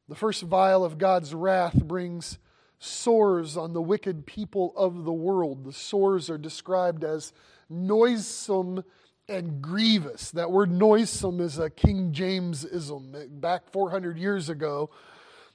The 0.10 0.16
first 0.16 0.44
vial 0.44 0.86
of 0.86 0.98
God's 0.98 1.34
wrath 1.34 1.84
brings 1.84 2.40
sores 2.80 3.58
on 3.58 3.74
the 3.74 3.82
wicked 3.82 4.26
people 4.26 4.74
of 4.76 5.04
the 5.04 5.14
world. 5.14 5.66
The 5.66 5.74
sores 5.74 6.30
are 6.30 6.38
described 6.38 7.04
as 7.04 7.34
noisome 7.70 8.84
and 9.28 9.62
grievous. 9.62 10.32
That 10.32 10.52
word 10.52 10.72
noisome 10.72 11.42
is 11.42 11.58
a 11.58 11.70
King 11.70 12.14
James 12.14 12.64
ism. 12.64 13.16
Back 13.30 13.70
400 13.72 14.18
years 14.18 14.50
ago, 14.50 14.90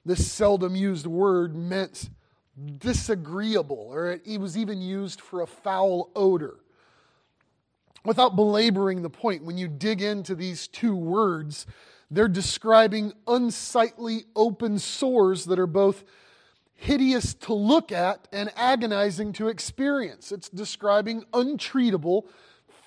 this 0.04 0.30
seldom 0.30 0.74
used 0.74 1.06
word 1.06 1.56
meant 1.56 2.10
disagreeable, 2.78 3.88
or 3.90 4.18
it 4.24 4.40
was 4.40 4.58
even 4.58 4.82
used 4.82 5.20
for 5.20 5.40
a 5.40 5.46
foul 5.46 6.10
odor. 6.14 6.56
Without 8.04 8.34
belaboring 8.34 9.02
the 9.02 9.10
point, 9.10 9.44
when 9.44 9.56
you 9.56 9.68
dig 9.68 10.02
into 10.02 10.34
these 10.34 10.66
two 10.66 10.96
words, 10.96 11.66
they're 12.10 12.28
describing 12.28 13.12
unsightly 13.26 14.24
open 14.34 14.78
sores 14.78 15.44
that 15.46 15.58
are 15.58 15.68
both 15.68 16.04
hideous 16.82 17.34
to 17.34 17.54
look 17.54 17.92
at 17.92 18.26
and 18.32 18.50
agonizing 18.56 19.32
to 19.34 19.46
experience. 19.46 20.32
It's 20.32 20.48
describing 20.48 21.24
untreatable, 21.32 22.24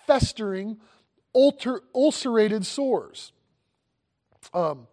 festering, 0.06 0.78
ulcer- 1.34 1.82
ulcerated 1.94 2.66
sores. 2.66 3.32
Um, 4.54 4.88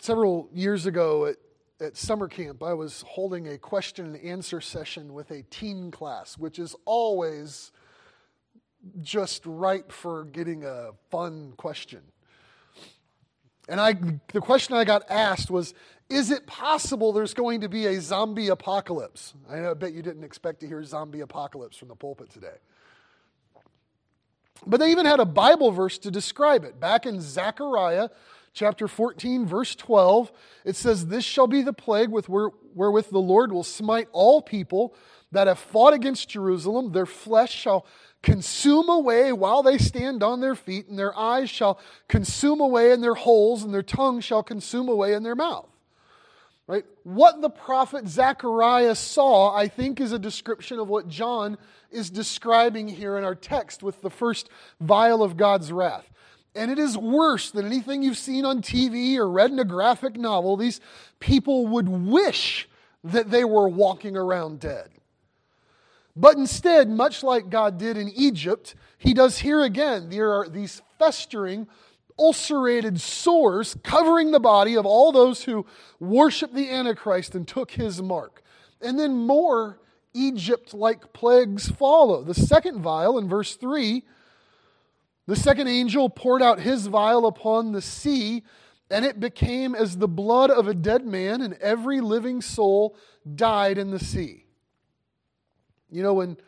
several 0.00 0.48
years 0.52 0.86
ago 0.86 1.26
at, 1.26 1.36
at 1.80 1.96
summer 1.96 2.28
camp, 2.28 2.62
I 2.62 2.74
was 2.74 3.04
holding 3.08 3.48
a 3.48 3.58
question 3.58 4.06
and 4.06 4.24
answer 4.24 4.60
session 4.60 5.12
with 5.12 5.32
a 5.32 5.42
teen 5.42 5.90
class, 5.90 6.38
which 6.38 6.60
is 6.60 6.76
always 6.84 7.72
just 9.02 9.44
ripe 9.44 9.90
for 9.90 10.24
getting 10.26 10.64
a 10.64 10.90
fun 11.10 11.54
question. 11.56 12.02
And 13.68 13.80
I, 13.80 13.94
the 14.32 14.40
question 14.40 14.76
I 14.76 14.84
got 14.84 15.10
asked 15.10 15.50
was 15.50 15.74
Is 16.08 16.30
it 16.30 16.46
possible 16.46 17.12
there's 17.12 17.34
going 17.34 17.60
to 17.60 17.68
be 17.68 17.86
a 17.86 18.00
zombie 18.00 18.48
apocalypse? 18.48 19.34
I 19.48 19.74
bet 19.74 19.92
you 19.92 20.02
didn't 20.02 20.24
expect 20.24 20.60
to 20.60 20.66
hear 20.66 20.82
zombie 20.82 21.20
apocalypse 21.20 21.76
from 21.76 21.88
the 21.88 21.96
pulpit 21.96 22.30
today. 22.30 22.56
But 24.66 24.80
they 24.80 24.90
even 24.90 25.06
had 25.06 25.20
a 25.20 25.24
Bible 25.24 25.70
verse 25.70 25.98
to 25.98 26.10
describe 26.10 26.64
it. 26.64 26.80
Back 26.80 27.06
in 27.06 27.20
Zechariah 27.20 28.08
chapter 28.54 28.88
14, 28.88 29.46
verse 29.46 29.74
12, 29.74 30.32
it 30.64 30.76
says, 30.76 31.06
This 31.06 31.24
shall 31.24 31.46
be 31.46 31.62
the 31.62 31.72
plague 31.72 32.10
with 32.10 32.28
wherewith 32.28 33.10
the 33.10 33.18
Lord 33.18 33.52
will 33.52 33.62
smite 33.62 34.08
all 34.12 34.42
people 34.42 34.94
that 35.30 35.46
have 35.46 35.58
fought 35.58 35.92
against 35.92 36.30
Jerusalem. 36.30 36.92
Their 36.92 37.06
flesh 37.06 37.54
shall 37.54 37.86
consume 38.22 38.88
away 38.88 39.32
while 39.32 39.62
they 39.62 39.78
stand 39.78 40.22
on 40.22 40.40
their 40.40 40.54
feet, 40.54 40.88
and 40.88 40.98
their 40.98 41.16
eyes 41.16 41.50
shall 41.50 41.78
consume 42.08 42.60
away 42.60 42.92
in 42.92 43.00
their 43.00 43.14
holes, 43.14 43.62
and 43.62 43.72
their 43.72 43.82
tongue 43.82 44.20
shall 44.20 44.42
consume 44.42 44.88
away 44.88 45.12
in 45.12 45.22
their 45.22 45.36
mouth. 45.36 45.68
Right? 46.68 46.84
What 47.02 47.40
the 47.40 47.48
prophet 47.48 48.06
Zechariah 48.06 48.94
saw, 48.94 49.56
I 49.56 49.68
think, 49.68 50.00
is 50.00 50.12
a 50.12 50.18
description 50.18 50.78
of 50.78 50.86
what 50.86 51.08
John 51.08 51.56
is 51.90 52.10
describing 52.10 52.88
here 52.88 53.16
in 53.16 53.24
our 53.24 53.34
text 53.34 53.82
with 53.82 54.02
the 54.02 54.10
first 54.10 54.50
vial 54.78 55.22
of 55.22 55.38
God's 55.38 55.72
wrath. 55.72 56.10
And 56.54 56.70
it 56.70 56.78
is 56.78 56.98
worse 56.98 57.50
than 57.50 57.64
anything 57.64 58.02
you've 58.02 58.18
seen 58.18 58.44
on 58.44 58.60
TV 58.60 59.16
or 59.16 59.30
read 59.30 59.50
in 59.50 59.58
a 59.58 59.64
graphic 59.64 60.18
novel. 60.18 60.58
These 60.58 60.80
people 61.20 61.66
would 61.68 61.88
wish 61.88 62.68
that 63.02 63.30
they 63.30 63.44
were 63.44 63.68
walking 63.68 64.14
around 64.14 64.60
dead. 64.60 64.90
But 66.14 66.36
instead, 66.36 66.90
much 66.90 67.22
like 67.22 67.48
God 67.48 67.78
did 67.78 67.96
in 67.96 68.10
Egypt, 68.10 68.74
he 68.98 69.14
does 69.14 69.38
here 69.38 69.62
again. 69.62 70.10
There 70.10 70.32
are 70.32 70.48
these 70.48 70.82
festering, 70.98 71.66
ulcerated 72.18 73.00
sores 73.00 73.76
covering 73.82 74.30
the 74.30 74.40
body 74.40 74.76
of 74.76 74.86
all 74.86 75.12
those 75.12 75.44
who 75.44 75.66
worshiped 76.00 76.54
the 76.54 76.70
Antichrist 76.70 77.34
and 77.34 77.46
took 77.46 77.72
his 77.72 78.02
mark. 78.02 78.42
And 78.80 78.98
then 78.98 79.14
more 79.14 79.80
Egypt 80.14 80.74
like 80.74 81.12
plagues 81.12 81.68
follow. 81.68 82.22
The 82.22 82.34
second 82.34 82.80
vial 82.80 83.18
in 83.18 83.28
verse 83.28 83.56
3 83.56 84.02
the 85.28 85.36
second 85.36 85.68
angel 85.68 86.08
poured 86.08 86.40
out 86.40 86.58
his 86.58 86.86
vial 86.86 87.26
upon 87.26 87.72
the 87.72 87.82
sea, 87.82 88.44
and 88.90 89.04
it 89.04 89.20
became 89.20 89.74
as 89.74 89.98
the 89.98 90.08
blood 90.08 90.50
of 90.50 90.66
a 90.66 90.72
dead 90.72 91.04
man, 91.04 91.42
and 91.42 91.52
every 91.60 92.00
living 92.00 92.40
soul 92.40 92.96
died 93.34 93.76
in 93.76 93.90
the 93.90 93.98
sea. 93.98 94.46
You 95.90 96.02
know, 96.02 96.14
when 96.14 96.38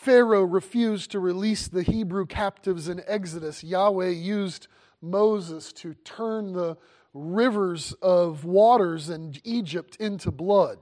Pharaoh 0.00 0.44
refused 0.44 1.10
to 1.10 1.20
release 1.20 1.68
the 1.68 1.82
Hebrew 1.82 2.24
captives 2.24 2.88
in 2.88 3.02
Exodus, 3.06 3.62
Yahweh 3.62 4.08
used 4.08 4.66
Moses 5.02 5.74
to 5.74 5.92
turn 5.92 6.54
the 6.54 6.78
rivers 7.12 7.92
of 8.00 8.46
waters 8.46 9.10
in 9.10 9.34
Egypt 9.44 9.96
into 9.96 10.30
blood. 10.30 10.78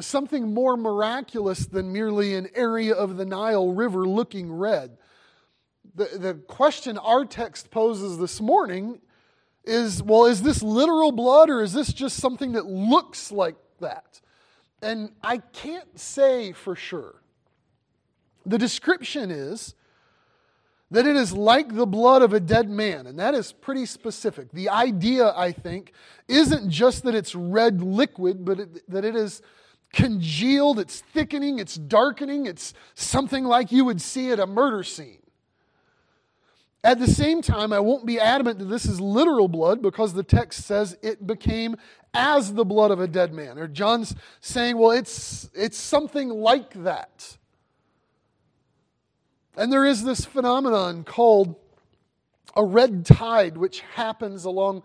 Something 0.00 0.54
more 0.54 0.78
miraculous 0.78 1.66
than 1.66 1.92
merely 1.92 2.34
an 2.34 2.48
area 2.54 2.94
of 2.94 3.18
the 3.18 3.26
Nile 3.26 3.74
River 3.74 4.06
looking 4.06 4.50
red. 4.50 4.96
The, 5.94 6.08
the 6.16 6.34
question 6.34 6.96
our 6.96 7.26
text 7.26 7.70
poses 7.70 8.16
this 8.16 8.40
morning 8.40 8.98
is 9.62 10.02
well, 10.02 10.24
is 10.24 10.40
this 10.40 10.62
literal 10.62 11.12
blood 11.12 11.50
or 11.50 11.60
is 11.60 11.74
this 11.74 11.92
just 11.92 12.16
something 12.16 12.52
that 12.52 12.64
looks 12.64 13.30
like 13.30 13.56
that? 13.80 14.22
And 14.80 15.10
I 15.22 15.36
can't 15.36 16.00
say 16.00 16.52
for 16.52 16.74
sure. 16.74 17.20
The 18.46 18.58
description 18.58 19.30
is 19.30 19.74
that 20.90 21.06
it 21.06 21.16
is 21.16 21.32
like 21.32 21.74
the 21.74 21.86
blood 21.86 22.22
of 22.22 22.32
a 22.32 22.38
dead 22.38 22.70
man, 22.70 23.06
and 23.06 23.18
that 23.18 23.34
is 23.34 23.52
pretty 23.52 23.86
specific. 23.86 24.52
The 24.52 24.68
idea, 24.68 25.32
I 25.36 25.50
think, 25.50 25.92
isn't 26.28 26.70
just 26.70 27.02
that 27.02 27.14
it's 27.14 27.34
red 27.34 27.82
liquid, 27.82 28.44
but 28.44 28.60
it, 28.60 28.90
that 28.90 29.04
it 29.04 29.16
is 29.16 29.42
congealed, 29.92 30.78
it's 30.78 31.00
thickening, 31.00 31.58
it's 31.58 31.74
darkening, 31.74 32.46
it's 32.46 32.72
something 32.94 33.44
like 33.44 33.72
you 33.72 33.84
would 33.84 34.00
see 34.00 34.30
at 34.30 34.38
a 34.38 34.46
murder 34.46 34.84
scene. 34.84 35.18
At 36.84 37.00
the 37.00 37.08
same 37.08 37.42
time, 37.42 37.72
I 37.72 37.80
won't 37.80 38.06
be 38.06 38.20
adamant 38.20 38.60
that 38.60 38.66
this 38.66 38.84
is 38.84 39.00
literal 39.00 39.48
blood 39.48 39.82
because 39.82 40.14
the 40.14 40.22
text 40.22 40.64
says 40.66 40.96
it 41.02 41.26
became 41.26 41.76
as 42.14 42.54
the 42.54 42.64
blood 42.64 42.92
of 42.92 43.00
a 43.00 43.08
dead 43.08 43.32
man. 43.32 43.58
Or 43.58 43.66
John's 43.66 44.14
saying, 44.40 44.78
well, 44.78 44.92
it's, 44.92 45.50
it's 45.52 45.76
something 45.76 46.28
like 46.28 46.84
that. 46.84 47.36
And 49.56 49.72
there 49.72 49.86
is 49.86 50.04
this 50.04 50.24
phenomenon 50.24 51.04
called 51.04 51.56
a 52.54 52.64
red 52.64 53.06
tide, 53.06 53.56
which 53.56 53.80
happens 53.80 54.44
along 54.44 54.82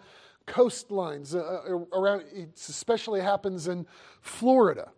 coastlines. 0.48 1.36
Uh, 1.36 1.40
uh 1.40 1.86
around, 1.94 2.24
it 2.34 2.56
especially 2.56 3.22
happens 3.22 3.68
in 3.68 3.86
Florida. 4.22 4.92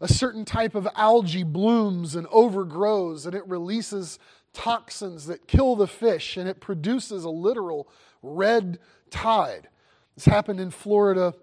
A 0.00 0.08
certain 0.08 0.44
type 0.44 0.74
of 0.74 0.88
algae 0.94 1.42
blooms 1.42 2.14
and 2.14 2.26
overgrows, 2.30 3.26
and 3.26 3.34
it 3.34 3.46
releases 3.46 4.18
toxins 4.52 5.26
that 5.26 5.46
kill 5.46 5.76
the 5.76 5.86
fish, 5.86 6.36
and 6.36 6.48
it 6.48 6.60
produces 6.60 7.24
a 7.24 7.30
literal 7.30 7.88
red 8.22 8.78
tide. 9.10 9.68
This 10.14 10.24
happened 10.24 10.60
in 10.60 10.70
Florida 10.70 11.34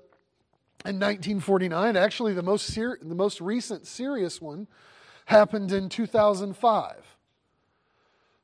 in 0.85 0.95
1949. 0.95 1.95
Actually, 1.95 2.33
the 2.33 2.41
most, 2.41 2.67
ser- 2.67 2.99
the 3.01 3.15
most 3.15 3.41
recent 3.41 3.85
serious 3.85 4.41
one 4.41 4.67
happened 5.25 5.71
in 5.71 5.89
2005. 5.89 7.16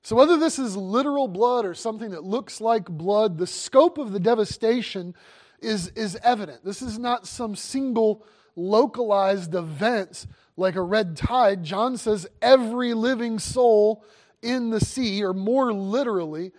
So, 0.04 0.18
whether 0.18 0.36
this 0.36 0.60
is 0.60 0.76
literal 0.76 1.30
blood 1.30 1.66
or 1.66 1.74
something 1.74 2.12
that 2.12 2.26
looks 2.26 2.60
like 2.60 2.86
blood, 2.90 3.38
the 3.38 3.48
scope 3.48 3.98
of 3.98 4.12
the 4.12 4.20
devastation 4.20 5.16
is, 5.62 5.88
is 5.90 6.18
evident. 6.22 6.66
This 6.66 6.82
is 6.82 7.00
not 7.00 7.26
some 7.26 7.56
single 7.56 8.26
localized 8.58 9.56
event 9.56 10.28
like 10.58 10.76
a 10.76 10.82
red 10.82 11.16
tide. 11.16 11.64
John 11.64 11.96
says 11.96 12.28
every 12.42 12.94
living 12.94 13.40
soul 13.40 14.04
in 14.42 14.72
the 14.72 14.82
sea, 14.82 15.24
or 15.24 15.34
more 15.34 15.72
literally, 15.72 16.52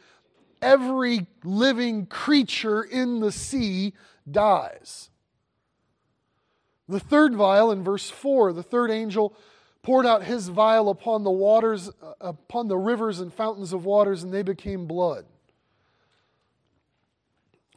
every 0.63 1.27
living 1.45 2.07
creature 2.07 2.83
in 2.83 3.21
the 3.21 3.31
sea 3.31 3.93
dies. 4.29 5.11
The 6.89 7.01
third 7.01 7.35
vial 7.35 7.71
in 7.71 7.85
verse 7.85 8.09
4, 8.09 8.55
the 8.55 8.63
third 8.63 8.91
angel 8.91 9.37
poured 9.85 10.07
out 10.07 10.25
his 10.25 10.49
vial 10.49 10.88
upon 10.88 11.23
the 11.23 11.31
waters, 11.31 11.91
uh, 12.03 12.14
upon 12.21 12.67
the 12.67 12.76
rivers 12.76 13.21
and 13.21 13.33
fountains 13.33 13.73
of 13.73 13.85
waters, 13.85 14.25
and 14.25 14.33
they 14.33 14.43
became 14.43 14.87
blood. 14.87 15.26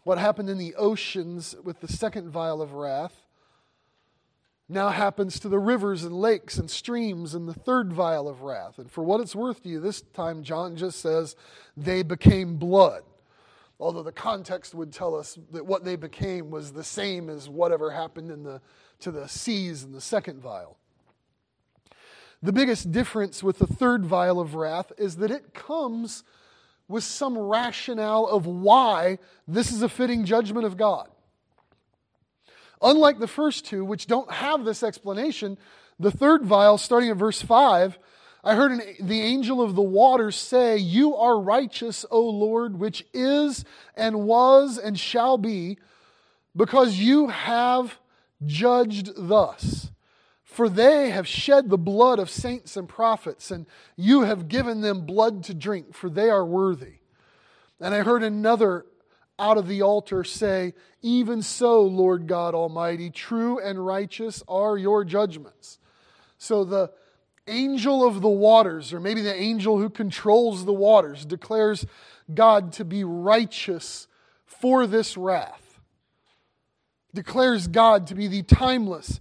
What 0.03 0.17
happened 0.17 0.49
in 0.49 0.57
the 0.57 0.73
oceans 0.75 1.53
with 1.63 1.81
the 1.81 1.87
second 1.89 2.29
vial 2.29 2.61
of 2.61 2.71
wrath 2.71 3.23
now 4.69 4.87
happens 4.87 5.37
to 5.41 5.49
the 5.49 5.59
rivers 5.59 6.05
and 6.05 6.15
lakes 6.15 6.57
and 6.57 6.71
streams 6.71 7.35
in 7.35 7.45
the 7.45 7.53
third 7.53 7.91
vial 7.91 8.29
of 8.29 8.41
wrath. 8.41 8.79
And 8.79 8.89
for 8.89 9.03
what 9.03 9.19
it's 9.19 9.35
worth 9.35 9.63
to 9.63 9.69
you, 9.69 9.81
this 9.81 10.01
time 10.13 10.43
John 10.43 10.77
just 10.77 11.01
says 11.01 11.35
they 11.75 12.03
became 12.03 12.55
blood. 12.55 13.03
Although 13.81 14.03
the 14.03 14.13
context 14.13 14.73
would 14.73 14.93
tell 14.93 15.13
us 15.13 15.37
that 15.51 15.65
what 15.65 15.83
they 15.83 15.97
became 15.97 16.51
was 16.51 16.71
the 16.71 16.85
same 16.85 17.29
as 17.29 17.49
whatever 17.49 17.91
happened 17.91 18.31
in 18.31 18.43
the, 18.43 18.61
to 19.01 19.11
the 19.11 19.27
seas 19.27 19.83
in 19.83 19.91
the 19.91 20.01
second 20.01 20.41
vial. 20.41 20.77
The 22.43 22.53
biggest 22.53 22.91
difference 22.91 23.41
with 23.41 23.59
the 23.59 23.67
third 23.67 24.05
vial 24.05 24.39
of 24.39 24.55
wrath 24.55 24.91
is 24.97 25.17
that 25.17 25.31
it 25.31 25.53
comes 25.53 26.23
with 26.87 27.03
some 27.03 27.37
rationale 27.37 28.27
of 28.27 28.45
why 28.45 29.17
this 29.47 29.71
is 29.71 29.81
a 29.81 29.89
fitting 29.89 30.23
judgment 30.23 30.65
of 30.65 30.77
God. 30.77 31.09
Unlike 32.81 33.19
the 33.19 33.27
first 33.27 33.65
two, 33.65 33.83
which 33.83 34.07
don't 34.07 34.31
have 34.31 34.63
this 34.63 34.83
explanation, 34.83 35.57
the 35.99 36.11
third 36.11 36.45
vial, 36.45 36.77
starting 36.77 37.09
at 37.09 37.17
verse 37.17 37.41
5, 37.41 37.97
I 38.43 38.55
heard 38.55 38.71
an, 38.71 38.81
the 38.99 39.21
angel 39.21 39.61
of 39.61 39.75
the 39.75 39.81
waters 39.81 40.35
say, 40.35 40.77
You 40.77 41.15
are 41.15 41.39
righteous, 41.39 42.05
O 42.11 42.21
Lord, 42.21 42.79
which 42.79 43.05
is 43.13 43.65
and 43.95 44.25
was 44.25 44.77
and 44.77 44.97
shall 44.97 45.37
be, 45.39 45.79
because 46.55 46.95
you 46.95 47.29
have 47.29 47.97
judged 48.45 49.11
thus. 49.17 49.89
For 50.57 50.69
they 50.69 51.11
have 51.11 51.27
shed 51.27 51.69
the 51.69 51.77
blood 51.77 52.17
of 52.17 52.31
saints 52.31 52.75
and 52.77 52.89
prophets, 52.89 53.51
and 53.51 53.67
you 53.95 54.21
have 54.21 54.47
given 54.47 54.81
them 54.81 55.05
blood 55.05 55.43
to 55.43 55.53
drink, 55.53 55.93
for 55.93 56.09
they 56.09 56.31
are 56.31 56.43
worthy. 56.43 56.95
And 57.79 57.93
I 57.93 58.01
heard 58.01 58.23
another 58.23 58.87
out 59.37 59.59
of 59.59 59.67
the 59.67 59.83
altar 59.83 60.23
say, 60.23 60.73
Even 61.03 61.43
so, 61.43 61.83
Lord 61.83 62.25
God 62.25 62.55
Almighty, 62.55 63.11
true 63.11 63.59
and 63.59 63.85
righteous 63.85 64.41
are 64.47 64.79
your 64.79 65.03
judgments. 65.05 65.77
So 66.39 66.63
the 66.63 66.89
angel 67.45 68.03
of 68.03 68.21
the 68.21 68.27
waters, 68.27 68.93
or 68.93 68.99
maybe 68.99 69.21
the 69.21 69.39
angel 69.39 69.77
who 69.77 69.91
controls 69.91 70.65
the 70.65 70.73
waters, 70.73 71.23
declares 71.23 71.85
God 72.33 72.73
to 72.73 72.83
be 72.83 73.03
righteous 73.03 74.07
for 74.43 74.87
this 74.87 75.17
wrath, 75.17 75.79
declares 77.13 77.67
God 77.67 78.07
to 78.07 78.15
be 78.15 78.25
the 78.25 78.41
timeless, 78.41 79.19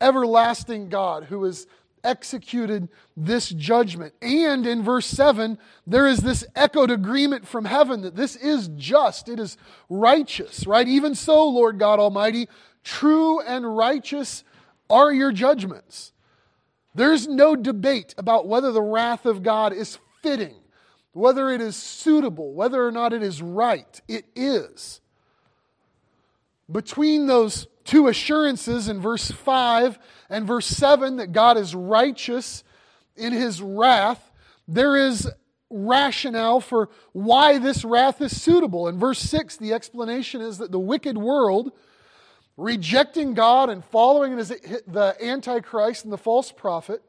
everlasting 0.00 0.88
God 0.88 1.24
who 1.24 1.44
is 1.44 1.66
executed 2.02 2.88
this 3.16 3.50
judgment. 3.50 4.14
And 4.22 4.66
in 4.66 4.82
verse 4.82 5.06
7, 5.06 5.58
there 5.86 6.06
is 6.06 6.20
this 6.20 6.44
echoed 6.54 6.90
agreement 6.90 7.46
from 7.46 7.64
heaven 7.64 8.02
that 8.02 8.16
this 8.16 8.36
is 8.36 8.68
just, 8.76 9.28
it 9.28 9.38
is 9.38 9.56
righteous, 9.88 10.66
right? 10.66 10.88
Even 10.88 11.14
so, 11.14 11.46
Lord 11.48 11.78
God 11.78 12.00
Almighty, 12.00 12.48
true 12.84 13.40
and 13.40 13.76
righteous 13.76 14.44
are 14.88 15.12
your 15.12 15.32
judgments. 15.32 16.12
There's 16.94 17.28
no 17.28 17.54
debate 17.54 18.14
about 18.18 18.48
whether 18.48 18.72
the 18.72 18.82
wrath 18.82 19.26
of 19.26 19.42
God 19.42 19.72
is 19.72 19.98
fitting, 20.22 20.56
whether 21.12 21.50
it 21.50 21.60
is 21.60 21.76
suitable, 21.76 22.52
whether 22.52 22.84
or 22.84 22.90
not 22.90 23.12
it 23.12 23.22
is 23.22 23.40
right. 23.40 24.00
It 24.08 24.24
is. 24.34 25.00
Between 26.70 27.26
those 27.26 27.66
two 27.90 28.06
assurances 28.06 28.86
in 28.86 29.00
verse 29.00 29.32
5 29.32 29.98
and 30.28 30.46
verse 30.46 30.66
7 30.66 31.16
that 31.16 31.32
God 31.32 31.56
is 31.56 31.74
righteous 31.74 32.62
in 33.16 33.32
his 33.32 33.60
wrath, 33.60 34.30
there 34.68 34.96
is 34.96 35.28
rationale 35.70 36.60
for 36.60 36.88
why 37.10 37.58
this 37.58 37.84
wrath 37.84 38.20
is 38.20 38.40
suitable. 38.40 38.86
In 38.86 38.96
verse 38.96 39.18
6, 39.18 39.56
the 39.56 39.72
explanation 39.72 40.40
is 40.40 40.58
that 40.58 40.70
the 40.70 40.78
wicked 40.78 41.18
world, 41.18 41.72
rejecting 42.56 43.34
God 43.34 43.70
and 43.70 43.84
following 43.84 44.36
the 44.36 45.16
Antichrist 45.20 46.04
and 46.04 46.12
the 46.12 46.18
false 46.18 46.52
prophet, 46.52 47.02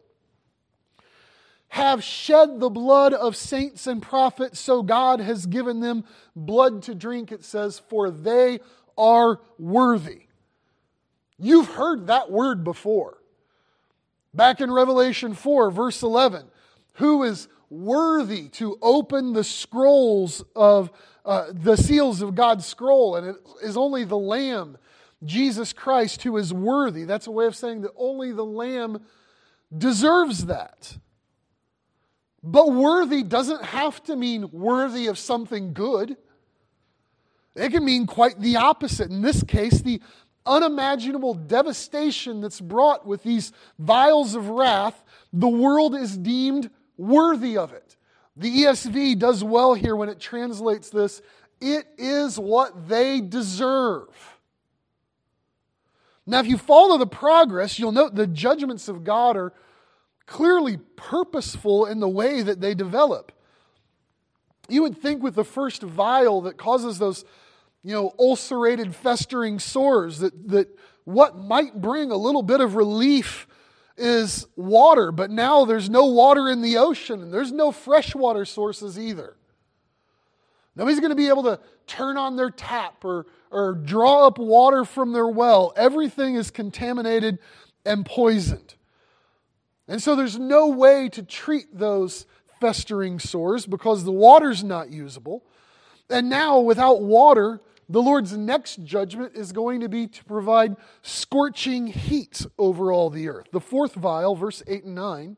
have 1.67 2.03
shed 2.03 2.59
the 2.59 2.71
blood 2.71 3.13
of 3.13 3.35
saints 3.35 3.85
and 3.85 4.01
prophets, 4.01 4.59
so 4.59 4.81
God 4.81 5.19
has 5.19 5.45
given 5.45 5.79
them 5.79 6.05
blood 6.35 6.81
to 6.83 6.95
drink, 6.95 7.31
it 7.31 7.45
says, 7.45 7.77
for 7.87 8.09
they 8.09 8.61
are 8.97 9.39
worthy. 9.59 10.23
You've 11.41 11.69
heard 11.69 12.07
that 12.07 12.31
word 12.31 12.63
before. 12.63 13.17
Back 14.33 14.61
in 14.61 14.71
Revelation 14.71 15.33
4, 15.33 15.71
verse 15.71 16.03
11, 16.03 16.45
who 16.93 17.23
is 17.23 17.47
worthy 17.69 18.47
to 18.49 18.77
open 18.81 19.33
the 19.33 19.43
scrolls 19.43 20.43
of 20.55 20.91
uh, 21.25 21.47
the 21.51 21.75
seals 21.75 22.21
of 22.21 22.35
God's 22.35 22.65
scroll? 22.65 23.15
And 23.15 23.27
it 23.27 23.35
is 23.63 23.75
only 23.75 24.03
the 24.03 24.17
Lamb, 24.17 24.77
Jesus 25.23 25.73
Christ, 25.73 26.21
who 26.21 26.37
is 26.37 26.53
worthy. 26.53 27.05
That's 27.05 27.27
a 27.27 27.31
way 27.31 27.47
of 27.47 27.55
saying 27.55 27.81
that 27.81 27.91
only 27.97 28.31
the 28.31 28.45
Lamb 28.45 29.01
deserves 29.75 30.45
that. 30.45 30.97
But 32.43 32.71
worthy 32.71 33.23
doesn't 33.23 33.63
have 33.63 34.01
to 34.03 34.15
mean 34.15 34.49
worthy 34.51 35.07
of 35.07 35.17
something 35.17 35.73
good. 35.73 36.17
It 37.55 37.71
can 37.71 37.83
mean 37.83 38.07
quite 38.07 38.39
the 38.39 38.57
opposite. 38.57 39.09
In 39.09 39.21
this 39.21 39.43
case, 39.43 39.81
the 39.81 40.01
unimaginable 40.45 41.33
devastation 41.33 42.41
that's 42.41 42.61
brought 42.61 43.05
with 43.05 43.23
these 43.23 43.51
vials 43.77 44.35
of 44.35 44.49
wrath, 44.49 45.03
the 45.31 45.47
world 45.47 45.95
is 45.95 46.17
deemed 46.17 46.69
worthy 46.97 47.57
of 47.57 47.73
it. 47.73 47.95
The 48.35 48.63
ESV 48.63 49.19
does 49.19 49.43
well 49.43 49.73
here 49.73 49.95
when 49.95 50.09
it 50.09 50.19
translates 50.19 50.89
this 50.89 51.21
it 51.59 51.85
is 51.97 52.39
what 52.39 52.87
they 52.87 53.21
deserve. 53.21 54.07
Now, 56.25 56.39
if 56.39 56.47
you 56.47 56.57
follow 56.57 56.97
the 56.97 57.07
progress, 57.07 57.77
you'll 57.77 57.91
note 57.91 58.15
the 58.15 58.27
judgments 58.27 58.87
of 58.87 59.03
God 59.03 59.37
are 59.37 59.53
clearly 60.25 60.77
purposeful 60.95 61.85
in 61.85 61.99
the 61.99 62.09
way 62.09 62.41
that 62.41 62.61
they 62.61 62.73
develop. 62.73 63.31
You 64.69 64.81
would 64.83 64.97
think 64.97 65.21
with 65.21 65.35
the 65.35 65.43
first 65.43 65.83
vial 65.83 66.41
that 66.41 66.57
causes 66.57 66.99
those 66.99 67.25
you 67.83 67.93
know, 67.93 68.13
ulcerated, 68.19 68.95
festering 68.95 69.59
sores, 69.59 70.19
that, 70.19 70.49
that 70.49 70.67
what 71.03 71.37
might 71.37 71.79
bring 71.81 72.11
a 72.11 72.15
little 72.15 72.43
bit 72.43 72.61
of 72.61 72.75
relief 72.75 73.47
is 73.97 74.47
water, 74.55 75.11
but 75.11 75.29
now 75.29 75.65
there's 75.65 75.89
no 75.89 76.05
water 76.05 76.49
in 76.49 76.61
the 76.61 76.77
ocean 76.77 77.21
and 77.21 77.33
there's 77.33 77.51
no 77.51 77.71
freshwater 77.71 78.45
sources 78.45 78.97
either. 78.97 79.35
Nobody's 80.75 80.99
going 80.99 81.11
to 81.11 81.15
be 81.15 81.27
able 81.27 81.43
to 81.43 81.59
turn 81.85 82.17
on 82.17 82.37
their 82.37 82.49
tap 82.49 83.03
or, 83.03 83.25
or 83.51 83.73
draw 83.73 84.27
up 84.27 84.37
water 84.37 84.85
from 84.85 85.11
their 85.11 85.27
well. 85.27 85.73
Everything 85.75 86.35
is 86.35 86.49
contaminated 86.49 87.39
and 87.85 88.05
poisoned. 88.05 88.75
And 89.87 90.01
so 90.01 90.15
there's 90.15 90.39
no 90.39 90.67
way 90.67 91.09
to 91.09 91.23
treat 91.23 91.77
those 91.77 92.25
festering 92.61 93.19
sores 93.19 93.65
because 93.65 94.03
the 94.03 94.11
water's 94.11 94.63
not 94.63 94.91
usable. 94.91 95.43
And 96.09 96.29
now, 96.29 96.59
without 96.59 97.01
water, 97.01 97.61
the 97.91 98.01
Lord's 98.01 98.35
next 98.37 98.83
judgment 98.83 99.35
is 99.35 99.51
going 99.51 99.81
to 99.81 99.89
be 99.89 100.07
to 100.07 100.23
provide 100.23 100.75
scorching 101.01 101.87
heat 101.87 102.45
over 102.57 102.91
all 102.91 103.09
the 103.09 103.27
earth. 103.27 103.47
The 103.51 103.59
fourth 103.59 103.95
vial, 103.95 104.35
verse 104.35 104.63
8 104.65 104.85
and 104.85 104.95
9, 104.95 105.37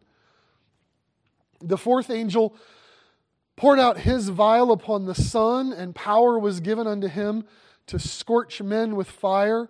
the 1.62 1.78
fourth 1.78 2.10
angel 2.10 2.56
poured 3.56 3.80
out 3.80 4.00
his 4.00 4.30
vial 4.30 4.72
upon 4.72 5.06
the 5.06 5.16
sun, 5.16 5.74
and 5.74 5.96
power 5.96 6.38
was 6.38 6.60
given 6.60 6.86
unto 6.86 7.08
him 7.08 7.46
to 7.88 7.98
scorch 7.98 8.62
men 8.62 8.96
with 8.96 9.10
fire. 9.10 9.70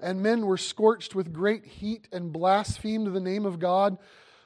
And 0.00 0.20
men 0.20 0.46
were 0.46 0.56
scorched 0.56 1.14
with 1.14 1.32
great 1.32 1.64
heat 1.64 2.08
and 2.10 2.32
blasphemed 2.32 3.12
the 3.12 3.20
name 3.20 3.46
of 3.46 3.60
God, 3.60 3.98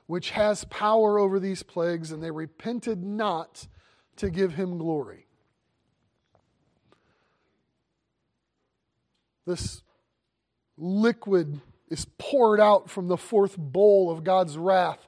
which 0.07 0.31
has 0.31 0.65
power 0.65 1.19
over 1.19 1.41
these 1.41 1.63
plagues, 1.63 2.13
and 2.13 2.23
they 2.23 2.31
repented 2.31 3.03
not 3.03 3.67
to 4.17 4.29
give 4.29 4.55
him 4.55 4.77
glory. 4.77 5.26
This 9.47 9.83
liquid 10.77 11.61
is 11.89 12.07
poured 12.19 12.61
out 12.61 12.91
from 12.91 13.09
the 13.09 13.17
fourth 13.17 13.57
bowl 13.57 14.11
of 14.11 14.25
God's 14.25 14.59
wrath 14.59 15.07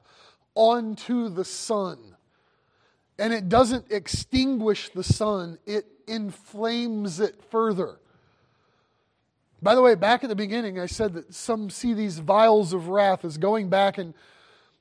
onto 0.55 1.29
the 1.29 1.45
sun. 1.45 2.15
And 3.17 3.33
it 3.33 3.49
doesn't 3.49 3.91
extinguish 3.91 4.89
the 4.89 5.03
sun, 5.03 5.59
it 5.65 5.85
inflames 6.07 7.19
it 7.19 7.43
further. 7.51 7.99
By 9.61 9.75
the 9.75 9.81
way, 9.81 9.95
back 9.95 10.23
at 10.23 10.29
the 10.29 10.35
beginning, 10.35 10.79
I 10.79 10.85
said 10.85 11.13
that 11.13 11.33
some 11.33 11.69
see 11.69 11.93
these 11.93 12.19
vials 12.19 12.71
of 12.71 12.87
wrath 12.87 13.25
as 13.25 13.37
going 13.37 13.69
back 13.69 13.97
and 13.97 14.13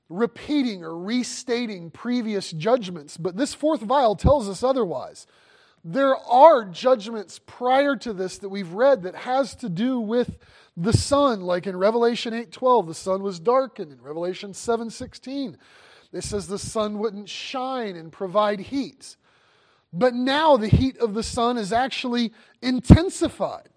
repeating 0.09 0.85
or 0.85 0.97
restating 0.97 1.90
previous 1.90 2.53
judgments, 2.53 3.16
but 3.16 3.37
this 3.37 3.55
fourth 3.55 3.81
vial 3.81 4.14
tells 4.14 4.49
us 4.49 4.62
otherwise. 4.62 5.27
There 5.90 6.16
are 6.16 6.66
judgments 6.66 7.40
prior 7.46 7.96
to 7.96 8.12
this 8.12 8.37
that 8.38 8.51
we've 8.51 8.74
read 8.74 9.05
that 9.05 9.14
has 9.14 9.55
to 9.55 9.70
do 9.70 9.98
with 9.98 10.37
the 10.77 10.92
sun. 10.92 11.40
Like 11.40 11.66
in 11.66 11.79
revelation 11.79 12.35
8.12 12.35 12.88
the 12.88 12.94
sun 12.94 13.22
was 13.22 13.40
darkened. 13.40 13.92
In 13.92 14.03
revelation 14.03 14.53
7.16 14.53 15.57
it 16.12 16.24
says 16.24 16.46
the 16.46 16.59
sun 16.59 16.98
wouldn't 16.98 17.31
shine 17.31 17.96
and 17.96 18.12
provide 18.12 18.61
heat. 18.61 19.16
But 19.90 20.12
now 20.12 20.59
the 20.59 20.68
heat 20.68 20.98
of 20.98 21.14
the 21.14 21.22
sun 21.22 21.57
is 21.57 21.72
actually 21.72 22.35
intensified. 22.61 23.70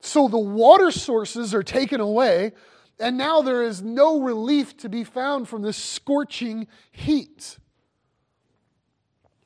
So 0.00 0.26
the 0.26 0.36
water 0.36 0.90
sources 0.90 1.54
are 1.54 1.62
taken 1.62 2.00
away 2.00 2.54
and 2.98 3.16
now 3.16 3.40
there 3.40 3.62
is 3.62 3.82
no 3.82 4.20
relief 4.20 4.76
to 4.78 4.88
be 4.88 5.04
found 5.04 5.48
from 5.48 5.62
this 5.62 5.76
scorching 5.76 6.66
heat. 6.90 7.56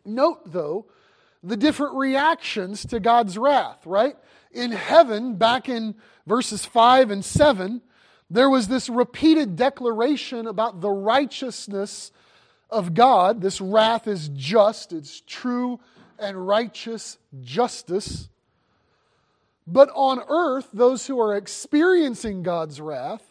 Note 0.07 0.51
though 0.51 0.87
the 1.47 1.57
different 1.57 1.95
reactions 1.95 2.85
to 2.87 2.99
god's 2.99 3.37
wrath 3.39 3.85
right 3.87 4.17
in 4.55 4.73
heaven 4.73 5.35
back 5.35 5.69
in 5.69 5.95
verses 6.27 6.65
5 6.65 7.11
and 7.11 7.25
7, 7.25 7.83
there 8.31 8.49
was 8.49 8.69
this 8.69 8.89
repeated 8.89 9.57
declaration 9.57 10.47
about 10.47 10.81
the 10.81 10.91
righteousness 10.91 12.13
of 12.71 12.95
God. 12.95 13.41
This 13.41 13.61
wrath 13.61 14.07
is 14.07 14.31
just, 14.31 14.93
it's 14.93 15.21
true 15.21 15.81
and 16.19 16.47
righteous 16.47 17.19
justice. 17.43 18.29
But 19.67 19.91
on 19.95 20.23
earth, 20.29 20.69
those 20.73 21.07
who 21.07 21.21
are 21.21 21.37
experiencing 21.37 22.43
God's 22.43 22.81
wrath 22.81 23.23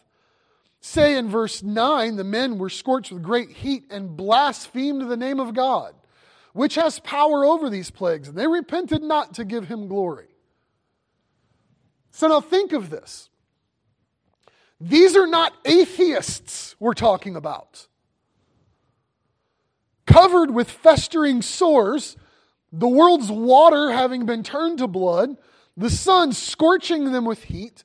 say 0.80 1.16
in 1.16 1.28
verse 1.28 1.62
9 1.62 2.16
the 2.16 2.24
men 2.24 2.58
were 2.58 2.70
scorched 2.70 3.10
with 3.10 3.22
great 3.22 3.50
heat 3.50 3.84
and 3.90 4.16
blasphemed 4.16 5.08
the 5.08 5.16
name 5.16 5.40
of 5.40 5.54
God, 5.54 5.94
which 6.54 6.76
has 6.76 7.00
power 7.00 7.44
over 7.44 7.68
these 7.68 7.90
plagues, 7.90 8.28
and 8.28 8.38
they 8.38 8.46
repented 8.46 9.02
not 9.02 9.34
to 9.34 9.44
give 9.44 9.66
him 9.66 9.88
glory. 9.88 10.28
So 12.12 12.28
now 12.28 12.40
think 12.40 12.72
of 12.72 12.90
this. 12.90 13.28
These 14.80 15.16
are 15.16 15.26
not 15.26 15.52
atheists 15.64 16.76
we're 16.78 16.94
talking 16.94 17.34
about. 17.34 17.88
Covered 20.06 20.52
with 20.52 20.70
festering 20.70 21.42
sores, 21.42 22.16
the 22.72 22.88
world's 22.88 23.32
water 23.32 23.90
having 23.90 24.24
been 24.24 24.44
turned 24.44 24.78
to 24.78 24.86
blood, 24.86 25.36
the 25.76 25.90
sun 25.90 26.32
scorching 26.32 27.10
them 27.10 27.24
with 27.24 27.44
heat, 27.44 27.82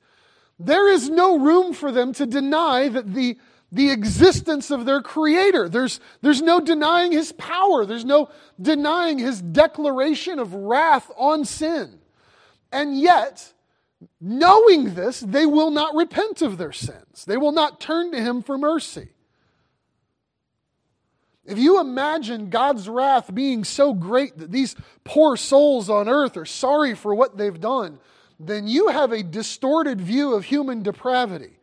there 0.60 0.88
is 0.88 1.10
no 1.10 1.40
room 1.40 1.72
for 1.72 1.90
them 1.90 2.12
to 2.12 2.24
deny 2.24 2.88
that 2.88 3.14
the, 3.14 3.36
the 3.72 3.90
existence 3.90 4.70
of 4.70 4.84
their 4.84 5.00
creator. 5.00 5.68
There's, 5.68 6.00
there's 6.22 6.42
no 6.42 6.60
denying 6.60 7.12
his 7.12 7.32
power. 7.32 7.86
There's 7.86 8.04
no 8.04 8.30
denying 8.60 9.18
his 9.18 9.40
declaration 9.40 10.38
of 10.38 10.54
wrath 10.54 11.10
on 11.16 11.44
sin. 11.44 12.00
And 12.72 12.98
yet, 12.98 13.52
Knowing 14.20 14.94
this, 14.94 15.20
they 15.20 15.46
will 15.46 15.70
not 15.70 15.94
repent 15.94 16.42
of 16.42 16.58
their 16.58 16.72
sins. 16.72 17.24
They 17.26 17.36
will 17.36 17.52
not 17.52 17.80
turn 17.80 18.12
to 18.12 18.20
Him 18.20 18.42
for 18.42 18.56
mercy. 18.56 19.08
If 21.44 21.58
you 21.58 21.80
imagine 21.80 22.50
God's 22.50 22.88
wrath 22.88 23.34
being 23.34 23.64
so 23.64 23.92
great 23.92 24.38
that 24.38 24.52
these 24.52 24.76
poor 25.04 25.36
souls 25.36 25.90
on 25.90 26.08
earth 26.08 26.36
are 26.36 26.46
sorry 26.46 26.94
for 26.94 27.14
what 27.14 27.36
they've 27.36 27.60
done, 27.60 27.98
then 28.38 28.68
you 28.68 28.88
have 28.88 29.12
a 29.12 29.22
distorted 29.22 30.00
view 30.00 30.34
of 30.34 30.44
human 30.44 30.82
depravity. 30.82 31.58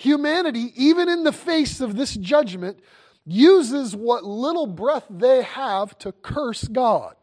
Humanity, 0.00 0.72
even 0.76 1.10
in 1.10 1.24
the 1.24 1.32
face 1.32 1.82
of 1.82 1.94
this 1.94 2.14
judgment, 2.14 2.80
uses 3.26 3.94
what 3.94 4.24
little 4.24 4.66
breath 4.66 5.04
they 5.10 5.42
have 5.42 5.98
to 5.98 6.10
curse 6.10 6.66
God. 6.66 7.16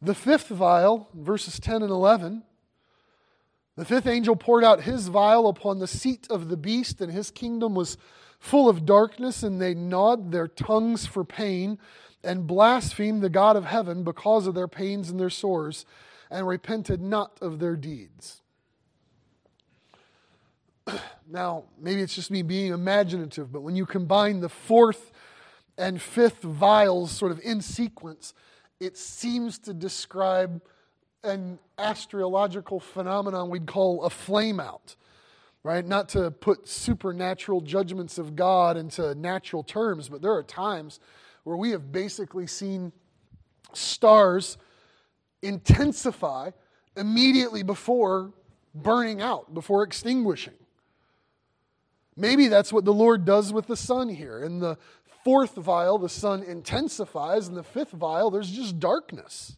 The 0.00 0.14
fifth 0.14 0.46
vial, 0.46 1.08
verses 1.12 1.58
10 1.58 1.82
and 1.82 1.90
11, 1.90 2.44
the 3.74 3.84
fifth 3.84 4.06
angel 4.06 4.36
poured 4.36 4.62
out 4.62 4.82
his 4.82 5.08
vial 5.08 5.48
upon 5.48 5.80
the 5.80 5.88
seat 5.88 6.28
of 6.30 6.48
the 6.48 6.56
beast, 6.56 7.00
and 7.00 7.12
his 7.12 7.32
kingdom 7.32 7.74
was 7.74 7.98
full 8.38 8.68
of 8.68 8.86
darkness, 8.86 9.42
and 9.42 9.60
they 9.60 9.74
gnawed 9.74 10.30
their 10.30 10.46
tongues 10.46 11.06
for 11.06 11.24
pain 11.24 11.80
and 12.22 12.46
blasphemed 12.46 13.20
the 13.20 13.28
God 13.28 13.56
of 13.56 13.64
heaven 13.64 14.04
because 14.04 14.46
of 14.46 14.54
their 14.54 14.68
pains 14.68 15.10
and 15.10 15.18
their 15.18 15.28
sores, 15.28 15.84
and 16.30 16.46
repented 16.46 17.02
not 17.02 17.36
of 17.42 17.58
their 17.58 17.74
deeds. 17.74 18.42
Now, 21.30 21.64
maybe 21.80 22.02
it's 22.02 22.14
just 22.14 22.30
me 22.30 22.42
being 22.42 22.72
imaginative, 22.72 23.50
but 23.50 23.62
when 23.62 23.76
you 23.76 23.86
combine 23.86 24.40
the 24.40 24.48
fourth 24.48 25.10
and 25.78 26.00
fifth 26.00 26.42
vials 26.42 27.10
sort 27.10 27.32
of 27.32 27.40
in 27.40 27.60
sequence, 27.60 28.34
it 28.78 28.96
seems 28.96 29.58
to 29.60 29.74
describe 29.74 30.60
an 31.22 31.58
astrological 31.78 32.78
phenomenon 32.78 33.48
we'd 33.48 33.66
call 33.66 34.04
a 34.04 34.10
flame 34.10 34.60
out, 34.60 34.94
right? 35.62 35.84
Not 35.86 36.10
to 36.10 36.30
put 36.30 36.68
supernatural 36.68 37.62
judgments 37.62 38.18
of 38.18 38.36
God 38.36 38.76
into 38.76 39.14
natural 39.14 39.62
terms, 39.62 40.08
but 40.08 40.20
there 40.20 40.34
are 40.34 40.42
times 40.42 41.00
where 41.44 41.56
we 41.56 41.70
have 41.70 41.90
basically 41.90 42.46
seen 42.46 42.92
stars 43.72 44.58
intensify 45.42 46.50
immediately 46.96 47.62
before 47.62 48.32
burning 48.74 49.22
out, 49.22 49.52
before 49.54 49.82
extinguishing. 49.82 50.54
Maybe 52.16 52.48
that's 52.48 52.72
what 52.72 52.84
the 52.84 52.92
Lord 52.92 53.24
does 53.24 53.52
with 53.52 53.66
the 53.66 53.76
sun 53.76 54.08
here. 54.08 54.42
In 54.42 54.60
the 54.60 54.78
fourth 55.24 55.54
vial, 55.54 55.98
the 55.98 56.08
sun 56.08 56.42
intensifies. 56.42 57.48
In 57.48 57.54
the 57.54 57.62
fifth 57.62 57.90
vial, 57.90 58.30
there's 58.30 58.50
just 58.50 58.78
darkness. 58.78 59.56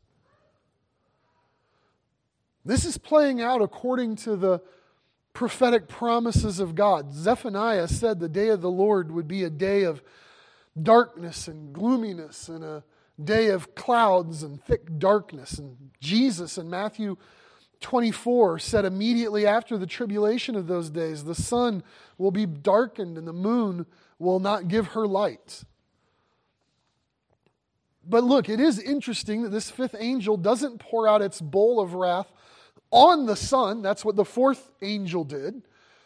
This 2.65 2.85
is 2.85 2.99
playing 2.99 3.41
out 3.41 3.63
according 3.63 4.17
to 4.17 4.37
the 4.37 4.61
prophetic 5.33 5.87
promises 5.87 6.59
of 6.59 6.75
God. 6.75 7.13
Zephaniah 7.13 7.89
said 7.89 8.19
the 8.19 8.29
day 8.29 8.49
of 8.49 8.63
the 8.63 8.71
Lord 8.71 9.13
would 9.13 9.29
be 9.29 9.45
a 9.45 9.51
day 9.51 9.85
of 9.85 10.03
darkness 10.81 11.47
and 11.47 11.73
gloominess 11.73 12.49
and 12.49 12.65
a 12.65 12.85
day 13.23 13.49
of 13.49 13.75
clouds 13.75 14.43
and 14.43 14.63
thick 14.63 14.99
darkness. 14.99 15.59
And 15.59 15.91
Jesus 16.01 16.59
in 16.59 16.71
Matthew 16.71 17.17
24 17.81 18.59
said 18.59 18.85
immediately 18.85 19.47
after 19.47 19.77
the 19.77 19.87
tribulation 19.87 20.57
of 20.57 20.67
those 20.67 20.91
days, 20.91 21.25
the 21.25 21.35
sun 21.35 21.83
will 22.19 22.31
be 22.31 22.47
darkened 22.47 23.19
and 23.19 23.27
the 23.27 23.33
moon 23.33 23.87
will 24.19 24.41
not 24.41 24.69
give 24.69 24.89
her 24.89 25.07
light. 25.07 25.65
But 28.09 28.25
look, 28.25 28.49
it 28.49 28.61
is 28.61 28.79
interesting 28.79 29.43
that 29.43 29.51
this 29.51 29.71
fifth 29.71 29.97
angel 29.99 30.37
doesn't 30.37 30.79
pour 30.79 31.09
out 31.09 31.23
its 31.23 31.41
bowl 31.41 31.81
of 31.81 31.95
wrath 31.95 32.33
on 32.91 33.27
the 33.27 33.37
sun. 33.37 33.83
That's 33.83 34.05
what 34.05 34.17
the 34.17 34.25
fourth 34.25 34.71
angel 34.81 35.25
did. 35.25 35.63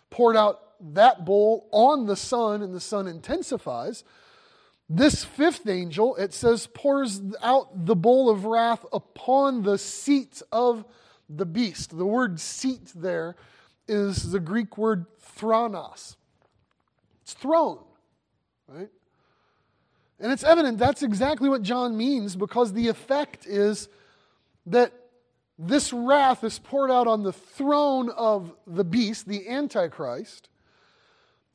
Poured 0.09 0.37
out 0.37 0.61
that 0.95 1.25
bowl 1.27 1.69
on 1.73 2.07
the 2.07 2.17
sun, 2.17 2.63
and 2.63 2.75
the 2.75 2.81
sun 2.81 3.07
intensifies. 3.07 4.03
This 4.89 5.25
fifth 5.25 5.69
angel, 5.69 6.17
it 6.17 6.33
says, 6.33 6.67
pours 6.73 7.21
out 7.43 7.87
the 7.87 7.95
bowl 7.95 8.31
of 8.31 8.45
wrath 8.45 8.85
upon 8.93 9.63
the 9.63 9.79
seat 9.79 10.43
of 10.51 10.85
the 11.35 11.47
beast. 11.47 11.97
The 11.97 12.05
word 12.05 12.41
seat 12.41 12.93
there 12.95 13.37
is 13.89 14.33
the 14.33 14.41
Greek 14.41 14.77
word 14.77 15.07
thronos. 15.21 16.17
It's 17.23 17.35
throne 17.35 17.79
right? 18.71 18.89
And 20.19 20.33
it's 20.33 20.45
evident 20.45 20.79
that's 20.79 21.03
exactly 21.03 21.49
what 21.49 21.63
John 21.63 21.97
means 21.97 22.37
because 22.37 22.73
the 22.73 22.89
effect 22.89 23.47
is 23.47 23.89
that 24.67 24.93
this 25.59 25.93
wrath 25.93 26.45
is 26.45 26.59
poured 26.59 26.91
out 26.91 27.07
on 27.07 27.23
the 27.23 27.33
throne 27.33 28.11
of 28.11 28.55
the 28.67 28.85
beast, 28.85 29.27
the 29.27 29.49
Antichrist. 29.49 30.49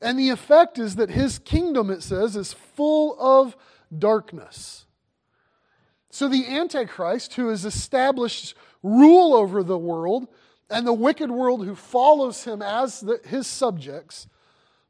And 0.00 0.18
the 0.18 0.30
effect 0.30 0.78
is 0.78 0.96
that 0.96 1.10
his 1.10 1.38
kingdom, 1.38 1.90
it 1.90 2.02
says, 2.02 2.36
is 2.36 2.52
full 2.52 3.16
of 3.18 3.56
darkness. 3.96 4.84
So 6.10 6.28
the 6.28 6.46
Antichrist, 6.46 7.34
who 7.34 7.50
is 7.50 7.64
established 7.64 8.54
rule 8.86 9.34
over 9.34 9.62
the 9.62 9.78
world, 9.78 10.28
and 10.70 10.86
the 10.86 10.92
wicked 10.92 11.30
world 11.30 11.64
who 11.64 11.74
follows 11.74 12.44
him 12.44 12.62
as 12.62 13.00
the, 13.00 13.20
his 13.24 13.46
subjects, 13.46 14.28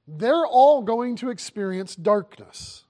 they're 0.06 0.46
all 0.46 0.82
going 0.82 1.16
to 1.16 1.30
experience 1.30 1.96
darkness. 1.96 2.85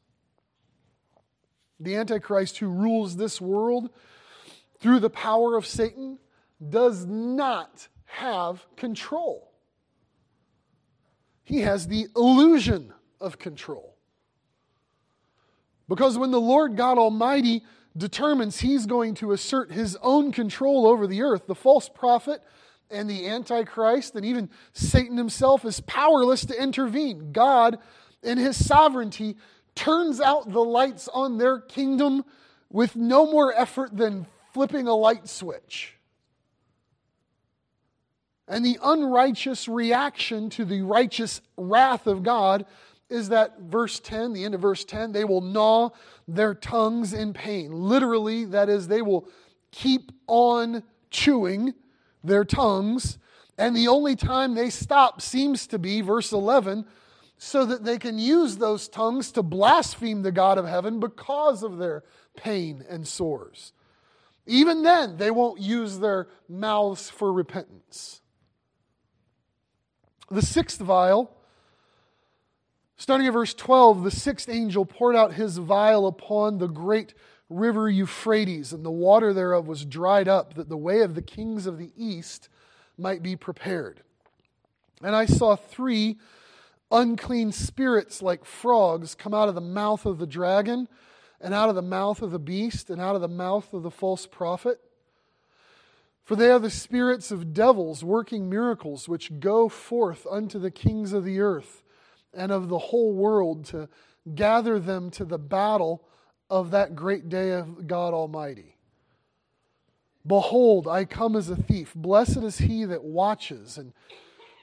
The 1.79 1.97
Antichrist 1.97 2.59
who 2.59 2.69
rules 2.69 3.17
this 3.17 3.41
world 3.41 3.91
through 4.81 5.01
the 5.01 5.11
power 5.11 5.57
of 5.57 5.67
Satan 5.67 6.19
does 6.69 7.07
not 7.07 7.89
have 8.05 8.65
control. 8.77 9.53
He 11.45 11.61
has 11.61 11.87
the 11.87 12.09
illusion 12.17 12.93
of 13.21 13.39
control. 13.39 13.95
Because 15.89 16.19
when 16.19 16.33
the 16.33 16.41
Lord 16.41 16.77
God 16.77 16.99
Almighty 16.99 17.63
determines 17.97 18.61
he's 18.61 18.87
going 18.87 19.15
to 19.15 19.33
assert 19.33 19.73
his 19.73 19.97
own 20.03 20.33
control 20.33 20.87
over 20.87 21.07
the 21.07 21.23
earth, 21.23 21.47
the 21.47 21.55
false 21.55 21.89
prophet 21.89 22.43
and 22.91 23.09
the 23.11 23.27
Antichrist 23.29 24.15
and 24.15 24.25
even 24.25 24.49
Satan 24.73 25.17
himself 25.17 25.65
is 25.65 25.81
powerless 25.81 26.45
to 26.47 26.63
intervene. 26.63 27.33
God, 27.33 27.79
in 28.23 28.39
his 28.39 28.65
sovereignty, 28.65 29.37
turns 29.75 30.21
out 30.21 30.51
the 30.51 30.65
lights 30.65 31.09
on 31.09 31.39
their 31.39 31.61
kingdom 31.61 32.25
with 32.71 32.97
no 32.97 33.31
more 33.31 33.53
effort 33.55 33.97
than 33.97 34.27
flipping 34.53 34.87
a 34.87 34.95
light 34.95 35.29
switch. 35.29 35.95
And 38.49 38.65
the 38.65 38.79
unrighteous 38.83 39.67
reaction 39.67 40.51
to 40.51 40.65
the 40.65 40.83
righteous 40.83 41.41
wrath 41.57 42.07
of 42.07 42.23
God 42.23 42.65
is 43.09 43.29
that 43.29 43.61
verse 43.61 44.01
10, 44.01 44.33
the 44.33 44.45
end 44.45 44.55
of 44.55 44.61
verse 44.61 44.85
10, 44.85 45.13
they 45.13 45.25
will 45.25 45.41
gnaw 45.41 45.91
their 46.27 46.55
tongues 46.55 47.13
in 47.13 47.33
pain. 47.33 47.73
Literally, 47.73 48.45
that 48.47 48.69
is, 48.69 48.89
they 48.89 49.03
will 49.03 49.29
keep 49.71 50.11
on 50.27 50.83
chewing 51.11 51.75
their 52.25 52.45
tongues. 52.45 53.19
And 53.59 53.77
the 53.77 53.89
only 53.89 54.17
time 54.17 54.55
they 54.55 54.71
stop 54.71 55.23
seems 55.23 55.67
to 55.69 55.79
be, 55.79 56.01
verse 56.01 56.33
11, 56.33 56.85
so 57.39 57.65
that 57.65 57.85
they 57.85 57.99
can 57.99 58.19
use 58.19 58.57
those 58.57 58.89
tongues 58.89 59.31
to 59.33 59.43
blaspheme 59.43 60.23
the 60.23 60.33
God 60.33 60.59
of 60.59 60.67
heaven 60.67 60.99
because 60.99 61.63
of 61.63 61.79
their 61.79 62.03
pain 62.37 62.85
and 62.89 63.07
sores. 63.07 63.73
Even 64.47 64.83
then, 64.83 65.17
they 65.17 65.31
won't 65.31 65.61
use 65.61 65.99
their 65.99 66.29
mouths 66.49 67.11
for 67.11 67.33
repentance. 67.33 68.21
The 70.31 70.43
sixth 70.43 70.81
vial, 70.81 71.36
starting 72.97 73.27
at 73.27 73.33
verse 73.33 73.55
12, 73.55 74.05
the 74.05 74.11
sixth 74.11 74.49
angel 74.49 74.85
poured 74.85 75.17
out 75.17 75.35
his 75.35 75.59
vial 75.59 76.07
upon 76.07 76.59
the 76.59 76.69
great 76.69 77.15
river 77.49 77.89
Euphrates, 77.89 78.73
and 78.73 78.85
the 78.85 78.91
water 78.91 79.33
thereof 79.33 79.67
was 79.67 79.85
dried 79.85 80.29
up, 80.29 80.55
that 80.55 80.69
the 80.69 80.77
way 80.77 81.01
of 81.01 81.15
the 81.15 81.23
kings 81.23 81.67
of 81.67 81.79
the 81.79 81.93
east 81.97 82.49
might 82.99 83.23
be 83.23 83.37
prepared. 83.37 84.03
And 85.03 85.15
I 85.15 85.27
saw 85.27 85.57
three 85.57 86.19
unclean 86.91 87.53
spirits 87.53 88.23
like 88.23 88.45
frogs 88.45 89.15
come 89.15 89.35
out 89.35 89.49
of 89.49 89.55
the 89.55 89.61
mouth 89.61 90.07
of 90.07 90.19
the 90.19 90.27
dragon, 90.27 90.89
and 91.41 91.53
out 91.53 91.69
of 91.69 91.75
the 91.75 91.83
mouth 91.83 92.23
of 92.23 92.31
the 92.31 92.39
beast, 92.39 92.91
and 92.91 93.01
out 93.01 93.15
of 93.15 93.21
the 93.21 93.29
mouth 93.29 93.73
of 93.75 93.83
the 93.83 93.91
false 93.91 94.27
prophet. 94.27 94.81
For 96.25 96.35
they 96.35 96.51
are 96.51 96.59
the 96.59 96.71
spirits 96.71 97.31
of 97.31 97.55
devils 97.55 98.03
working 98.03 98.49
miracles, 98.49 99.09
which 99.09 99.39
go 99.39 99.69
forth 99.69 100.27
unto 100.29 100.59
the 100.59 100.73
kings 100.73 101.13
of 101.13 101.25
the 101.25 101.39
earth 101.39 101.85
and 102.37 102.53
of 102.53 102.69
the 102.69 102.79
whole 102.79 103.13
world 103.13 103.65
to 103.67 103.89
gather 104.35 104.79
them 104.79 105.11
to 105.11 105.25
the 105.25 105.39
battle 105.39 106.05
of 106.51 106.71
that 106.71 106.95
great 106.95 107.29
day 107.29 107.53
of 107.53 107.87
God 107.87 108.15
Almighty. 108.15 108.77
Behold, 110.27 110.89
I 110.89 111.05
come 111.05 111.37
as 111.37 111.49
a 111.49 111.57
thief. 111.57 111.93
Blessed 111.95 112.39
is 112.39 112.59
he 112.59 112.85
that 112.85 113.05
watches 113.05 113.79
and 113.79 113.93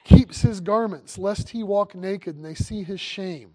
keeps 0.04 0.42
his 0.42 0.60
garments, 0.60 1.16
lest 1.16 1.50
he 1.50 1.62
walk 1.62 1.94
naked 1.94 2.36
and 2.36 2.44
they 2.44 2.54
see 2.54 2.82
his 2.82 3.00
shame. 3.00 3.54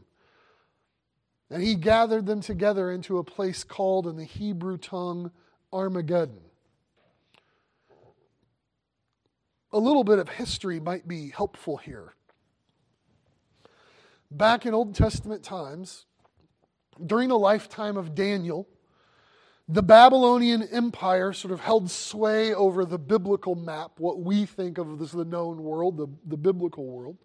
And 1.52 1.64
he 1.64 1.76
gathered 1.76 2.26
them 2.26 2.42
together 2.42 2.92
into 2.92 3.18
a 3.18 3.24
place 3.24 3.64
called 3.64 4.08
in 4.08 4.18
the 4.18 4.24
Hebrew 4.24 4.78
tongue 4.78 5.32
Armageddon. 5.72 6.42
a 9.72 9.80
little 9.80 10.04
bit 10.04 10.20
of 10.20 10.30
history 10.30 10.80
might 10.80 11.08
be 11.08 11.30
helpful 11.30 11.78
here. 11.78 12.14
Back 14.32 14.66
in 14.66 14.74
Old 14.74 14.96
Testament 14.96 15.44
times, 15.44 16.06
during 17.06 17.30
the 17.30 17.38
lifetime 17.38 17.98
of 17.98 18.14
Daniel, 18.14 18.68
the 19.68 19.84
Babylonian 19.84 20.64
Empire 20.64 21.34
sort 21.34 21.52
of 21.52 21.60
held 21.60 21.90
sway 21.90 22.54
over 22.54 22.86
the 22.86 22.98
biblical 22.98 23.56
map, 23.56 23.92
what 23.98 24.20
we 24.22 24.46
think 24.46 24.78
of 24.78 25.02
as 25.02 25.12
the 25.12 25.26
known 25.26 25.64
world, 25.64 25.98
the, 25.98 26.08
the 26.26 26.38
biblical 26.38 26.86
world. 26.86 27.18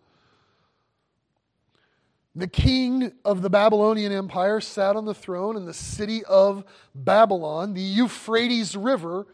The 2.37 2.49
king 2.49 3.13
of 3.25 3.43
the 3.43 3.51
Babylonian 3.51 4.13
Empire 4.13 4.61
sat 4.61 4.97
on 4.97 5.05
the 5.05 5.15
throne 5.15 5.57
in 5.57 5.67
the 5.67 5.75
city 5.75 6.25
of 6.25 6.65
Babylon. 6.95 7.75
The 7.75 7.81
Euphrates 7.81 8.77
River 8.77 9.27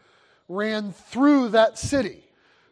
ran 0.47 0.91
through 0.91 1.49
that 1.49 1.79
city 1.79 2.25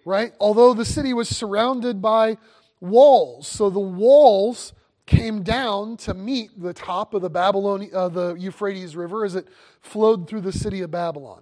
right? 0.06 0.34
Although 0.40 0.74
the 0.74 0.86
city 0.86 1.14
was 1.14 1.30
surrounded 1.30 2.02
by 2.02 2.38
walls. 2.80 3.48
So 3.48 3.70
the 3.70 3.80
walls 3.80 4.74
came 5.10 5.42
down 5.42 5.98
to 5.98 6.14
meet 6.14 6.52
the 6.62 6.72
top 6.72 7.16
of 7.16 7.24
the 7.24 7.90
uh, 7.94 8.10
the 8.10 8.36
Euphrates 8.36 8.96
River 8.96 9.26
as 9.26 9.34
it 9.34 9.48
flowed 9.82 10.30
through 10.30 10.42
the 10.42 10.52
city 10.52 10.82
of 10.82 10.92
Babylon. 10.92 11.42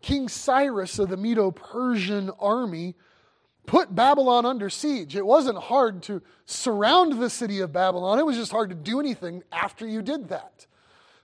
King 0.00 0.26
Cyrus 0.26 0.98
of 0.98 1.10
the 1.10 1.18
Medo 1.18 1.50
Persian 1.50 2.30
army 2.40 2.96
put 3.66 3.94
Babylon 3.94 4.46
under 4.46 4.70
siege. 4.70 5.14
It 5.16 5.26
wasn't 5.26 5.58
hard 5.58 6.02
to 6.04 6.22
surround 6.46 7.20
the 7.20 7.28
city 7.28 7.60
of 7.60 7.74
Babylon, 7.74 8.18
it 8.18 8.24
was 8.24 8.36
just 8.36 8.52
hard 8.52 8.70
to 8.70 8.74
do 8.74 8.98
anything 8.98 9.42
after 9.52 9.86
you 9.86 10.00
did 10.00 10.30
that. 10.30 10.66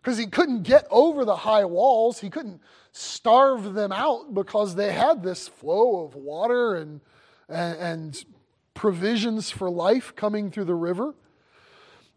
Because 0.03 0.19
he 0.19 0.27
couldn't 0.27 0.65
get 0.65 0.87
over 0.91 1.25
the 1.25 1.35
high 1.35 1.65
walls, 1.65 2.21
he 2.21 2.29
couldn't 2.29 2.61
starve 2.93 3.73
them 3.73 3.91
out 3.91 4.35
because 4.35 4.75
they 4.75 4.93
had 4.93 5.23
this 5.23 5.49
flow 5.49 6.05
of 6.05 6.15
water 6.15 6.77
and, 6.77 7.01
and, 7.49 7.79
and 7.79 8.25
provisions 8.77 9.51
for 9.51 9.69
life 9.69 10.15
coming 10.15 10.51
through 10.51 10.67
the 10.67 10.75
river. 10.75 11.15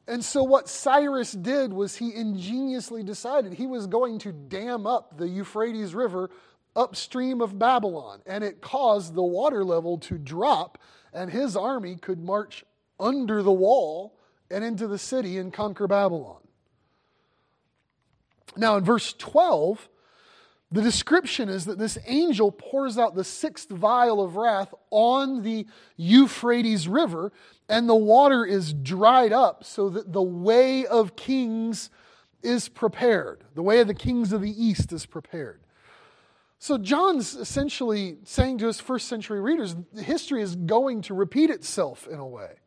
And 0.07 0.23
so, 0.23 0.43
what 0.43 0.67
Cyrus 0.67 1.31
did 1.31 1.73
was 1.73 1.95
he 1.95 2.13
ingeniously 2.13 3.03
decided 3.03 3.53
he 3.53 3.67
was 3.67 3.87
going 3.87 4.19
to 4.19 4.31
dam 4.31 4.85
up 4.85 5.17
the 5.17 5.27
Euphrates 5.27 5.95
River 5.95 6.29
upstream 6.75 7.41
of 7.41 7.57
Babylon. 7.57 8.21
And 8.25 8.43
it 8.43 8.61
caused 8.61 9.13
the 9.13 9.23
water 9.23 9.63
level 9.63 9.97
to 9.99 10.17
drop, 10.17 10.77
and 11.13 11.31
his 11.31 11.55
army 11.55 11.95
could 11.95 12.23
march 12.23 12.63
under 12.99 13.41
the 13.41 13.51
wall 13.51 14.17
and 14.51 14.63
into 14.63 14.87
the 14.87 14.97
city 14.97 15.37
and 15.37 15.53
conquer 15.53 15.87
Babylon. 15.87 16.41
Now, 18.57 18.77
in 18.77 18.83
verse 18.83 19.13
12, 19.13 19.89
the 20.71 20.81
description 20.81 21.49
is 21.49 21.65
that 21.65 21.79
this 21.79 21.97
angel 22.05 22.51
pours 22.51 22.97
out 22.97 23.15
the 23.15 23.23
sixth 23.23 23.69
vial 23.69 24.21
of 24.21 24.35
wrath 24.35 24.73
on 24.91 25.41
the 25.41 25.65
Euphrates 25.97 26.87
River, 26.87 27.31
and 27.67 27.89
the 27.89 27.95
water 27.95 28.45
is 28.45 28.73
dried 28.73 29.33
up 29.33 29.63
so 29.63 29.89
that 29.89 30.13
the 30.13 30.21
way 30.21 30.85
of 30.85 31.15
kings 31.15 31.89
is 32.43 32.69
prepared. 32.69 33.43
The 33.55 33.63
way 33.63 33.79
of 33.79 33.87
the 33.87 33.95
kings 33.95 34.31
of 34.31 34.41
the 34.41 34.63
east 34.63 34.93
is 34.93 35.07
prepared. 35.07 35.61
So, 36.59 36.77
John's 36.77 37.35
essentially 37.35 38.17
saying 38.25 38.59
to 38.59 38.67
his 38.67 38.79
first 38.79 39.07
century 39.07 39.39
readers 39.39 39.75
history 39.97 40.41
is 40.41 40.55
going 40.55 41.01
to 41.03 41.13
repeat 41.13 41.49
itself 41.49 42.05
in 42.05 42.19
a 42.19 42.27
way. 42.27 42.59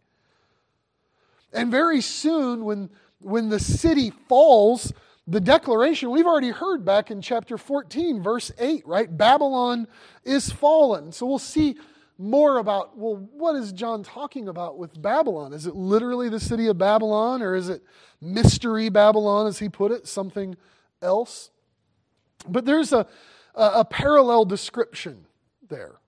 And 1.52 1.70
very 1.70 2.00
soon, 2.00 2.64
when, 2.64 2.90
when 3.20 3.50
the 3.50 3.60
city 3.60 4.10
falls, 4.28 4.92
the 5.26 5.40
declaration 5.40 6.10
we've 6.10 6.26
already 6.26 6.50
heard 6.50 6.84
back 6.84 7.10
in 7.10 7.20
chapter 7.20 7.56
14, 7.56 8.22
verse 8.22 8.50
8, 8.58 8.86
right? 8.86 9.16
Babylon 9.16 9.86
is 10.24 10.50
fallen. 10.50 11.12
So 11.12 11.26
we'll 11.26 11.38
see 11.38 11.76
more 12.18 12.58
about, 12.58 12.98
well, 12.98 13.16
what 13.32 13.56
is 13.56 13.72
John 13.72 14.02
talking 14.02 14.48
about 14.48 14.78
with 14.78 15.00
Babylon? 15.00 15.52
Is 15.52 15.66
it 15.66 15.74
literally 15.74 16.28
the 16.28 16.40
city 16.40 16.66
of 16.66 16.76
Babylon, 16.76 17.42
or 17.42 17.54
is 17.54 17.68
it 17.68 17.82
mystery 18.20 18.88
Babylon, 18.88 19.46
as 19.46 19.58
he 19.58 19.68
put 19.68 19.92
it, 19.92 20.06
something 20.06 20.56
else? 21.00 21.50
But 22.48 22.64
there's 22.64 22.92
a, 22.92 23.06
a, 23.54 23.64
a 23.76 23.84
parallel 23.84 24.44
description 24.44 25.26
there. 25.68 26.00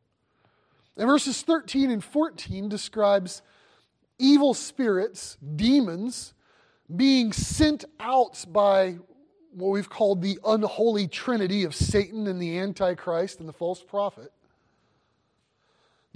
And 0.97 1.09
verses 1.09 1.43
13 1.43 1.91
and 1.91 2.03
14 2.03 2.69
describes 2.69 3.43
evil 4.19 4.55
spirits, 4.55 5.37
demons, 5.57 6.35
being 6.95 7.33
sent 7.33 7.85
out 7.99 8.45
by 8.49 8.99
what 9.53 9.69
we've 9.69 9.89
called 9.89 10.21
the 10.21 10.39
unholy 10.45 11.07
trinity 11.07 11.65
of 11.65 11.75
Satan 11.75 12.27
and 12.27 12.41
the 12.41 12.59
Antichrist 12.59 13.41
and 13.41 13.49
the 13.49 13.53
false 13.53 13.83
prophet. 13.83 14.33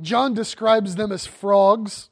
John 0.00 0.34
describes 0.34 0.96
them 0.96 1.12
as 1.12 1.26
frogs. 1.26 2.10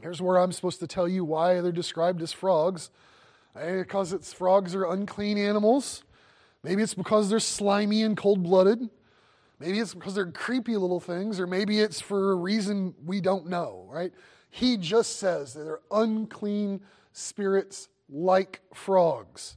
Here's 0.00 0.20
where 0.20 0.38
I'm 0.38 0.52
supposed 0.52 0.80
to 0.80 0.86
tell 0.86 1.08
you 1.08 1.24
why 1.24 1.60
they're 1.60 1.72
described 1.72 2.20
as 2.22 2.32
frogs. 2.32 2.90
Eh, 3.56 3.78
because 3.78 4.12
it's 4.12 4.32
frogs 4.32 4.74
are 4.74 4.84
unclean 4.84 5.38
animals. 5.38 6.02
Maybe 6.62 6.82
it's 6.82 6.94
because 6.94 7.30
they're 7.30 7.40
slimy 7.40 8.02
and 8.02 8.16
cold 8.16 8.42
blooded. 8.42 8.90
Maybe 9.60 9.78
it's 9.78 9.94
because 9.94 10.14
they're 10.14 10.30
creepy 10.30 10.76
little 10.76 11.00
things, 11.00 11.38
or 11.38 11.46
maybe 11.46 11.80
it's 11.80 12.00
for 12.00 12.32
a 12.32 12.34
reason 12.34 12.94
we 13.04 13.20
don't 13.20 13.46
know, 13.48 13.86
right? 13.88 14.12
He 14.50 14.76
just 14.76 15.18
says 15.18 15.54
that 15.54 15.64
they're 15.64 15.80
unclean 15.90 16.80
spirits 17.14 17.88
like 18.10 18.60
frogs. 18.74 19.56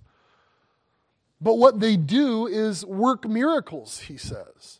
But 1.41 1.55
what 1.55 1.79
they 1.79 1.97
do 1.97 2.47
is 2.47 2.85
work 2.85 3.27
miracles, 3.27 3.99
he 3.99 4.17
says, 4.17 4.79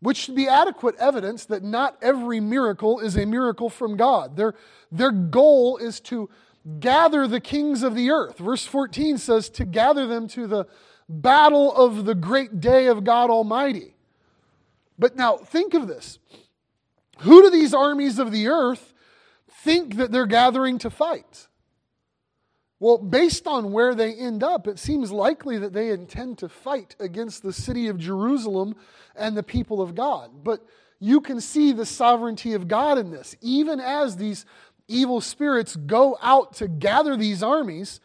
which 0.00 0.16
should 0.16 0.36
be 0.36 0.48
adequate 0.48 0.94
evidence 0.96 1.44
that 1.46 1.62
not 1.62 1.98
every 2.00 2.40
miracle 2.40 3.00
is 3.00 3.16
a 3.16 3.26
miracle 3.26 3.68
from 3.68 3.96
God. 3.96 4.36
Their, 4.36 4.54
their 4.92 5.10
goal 5.10 5.76
is 5.76 6.00
to 6.00 6.30
gather 6.78 7.26
the 7.26 7.40
kings 7.40 7.82
of 7.82 7.94
the 7.94 8.10
earth. 8.10 8.38
Verse 8.38 8.64
14 8.64 9.18
says, 9.18 9.50
to 9.50 9.64
gather 9.64 10.06
them 10.06 10.28
to 10.28 10.46
the 10.46 10.66
battle 11.08 11.74
of 11.74 12.04
the 12.04 12.14
great 12.14 12.60
day 12.60 12.86
of 12.86 13.04
God 13.04 13.28
Almighty. 13.28 13.94
But 14.98 15.16
now, 15.16 15.36
think 15.38 15.74
of 15.74 15.88
this. 15.88 16.18
Who 17.20 17.42
do 17.42 17.50
these 17.50 17.74
armies 17.74 18.18
of 18.18 18.32
the 18.32 18.48
earth 18.48 18.94
think 19.64 19.96
that 19.96 20.10
they're 20.10 20.26
gathering 20.26 20.78
to 20.78 20.90
fight. 20.90 21.48
Well, 22.78 22.96
based 22.96 23.46
on 23.46 23.72
where 23.72 23.94
they 23.94 24.14
end 24.14 24.42
up, 24.42 24.66
it 24.66 24.78
seems 24.78 25.12
likely 25.12 25.58
that 25.58 25.74
they 25.74 25.90
intend 25.90 26.38
to 26.38 26.48
fight 26.48 26.96
against 26.98 27.42
the 27.42 27.52
city 27.52 27.88
of 27.88 27.98
Jerusalem 27.98 28.74
and 29.14 29.36
the 29.36 29.42
people 29.42 29.82
of 29.82 29.94
God. 29.94 30.42
But 30.42 30.64
you 30.98 31.20
can 31.20 31.42
see 31.42 31.72
the 31.72 31.84
sovereignty 31.84 32.54
of 32.54 32.68
God 32.68 32.96
in 32.96 33.10
this. 33.10 33.36
Even 33.42 33.80
as 33.80 34.16
these 34.16 34.46
evil 34.88 35.20
spirits 35.20 35.76
go 35.76 36.16
out 36.22 36.54
to 36.54 36.68
gather 36.68 37.16
these 37.16 37.42
armies, 37.42 38.00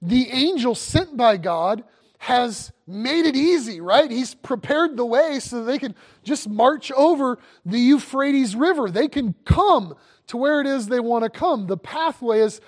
the 0.00 0.28
angel 0.30 0.76
sent 0.76 1.16
by 1.16 1.36
God 1.36 1.82
has 2.18 2.72
made 2.86 3.24
it 3.26 3.36
easy, 3.36 3.80
right? 3.80 4.10
He's 4.10 4.34
prepared 4.34 4.96
the 4.96 5.06
way 5.06 5.40
so 5.40 5.64
they 5.64 5.78
can 5.78 5.94
just 6.24 6.48
march 6.48 6.90
over 6.92 7.38
the 7.64 7.78
Euphrates 7.78 8.56
River. 8.56 8.90
They 8.90 9.08
can 9.08 9.34
come 9.44 9.94
to 10.26 10.36
where 10.36 10.60
it 10.60 10.66
is 10.66 10.88
they 10.88 11.00
want 11.00 11.24
to 11.24 11.30
come. 11.30 11.66
The 11.66 11.76
pathway 11.76 12.40
is 12.40 12.60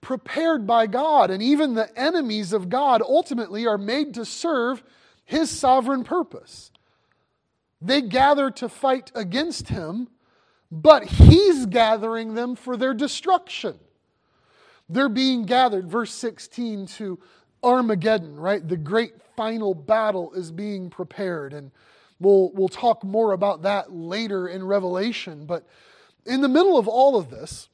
prepared 0.00 0.66
by 0.66 0.86
God, 0.86 1.30
and 1.30 1.42
even 1.42 1.74
the 1.74 1.96
enemies 1.98 2.52
of 2.52 2.68
God 2.68 3.02
ultimately 3.02 3.66
are 3.66 3.78
made 3.78 4.14
to 4.14 4.24
serve 4.24 4.82
his 5.24 5.50
sovereign 5.50 6.04
purpose. 6.04 6.72
They 7.80 8.02
gather 8.02 8.50
to 8.52 8.68
fight 8.68 9.12
against 9.14 9.68
him, 9.68 10.08
but 10.70 11.04
he's 11.04 11.66
gathering 11.66 12.34
them 12.34 12.56
for 12.56 12.76
their 12.76 12.94
destruction. 12.94 13.78
They're 14.88 15.08
being 15.08 15.44
gathered, 15.44 15.88
verse 15.88 16.12
16, 16.12 16.86
to 16.86 17.20
Armageddon, 17.62 18.38
right? 18.38 18.66
The 18.66 18.76
great 18.76 19.14
final 19.36 19.74
battle 19.74 20.32
is 20.34 20.50
being 20.50 20.90
prepared. 20.90 21.52
And 21.52 21.70
we'll, 22.18 22.50
we'll 22.54 22.68
talk 22.68 23.04
more 23.04 23.32
about 23.32 23.62
that 23.62 23.92
later 23.92 24.48
in 24.48 24.64
Revelation. 24.64 25.46
But 25.46 25.66
in 26.26 26.40
the 26.40 26.48
middle 26.48 26.78
of 26.78 26.88
all 26.88 27.16
of 27.16 27.30
this, 27.30 27.68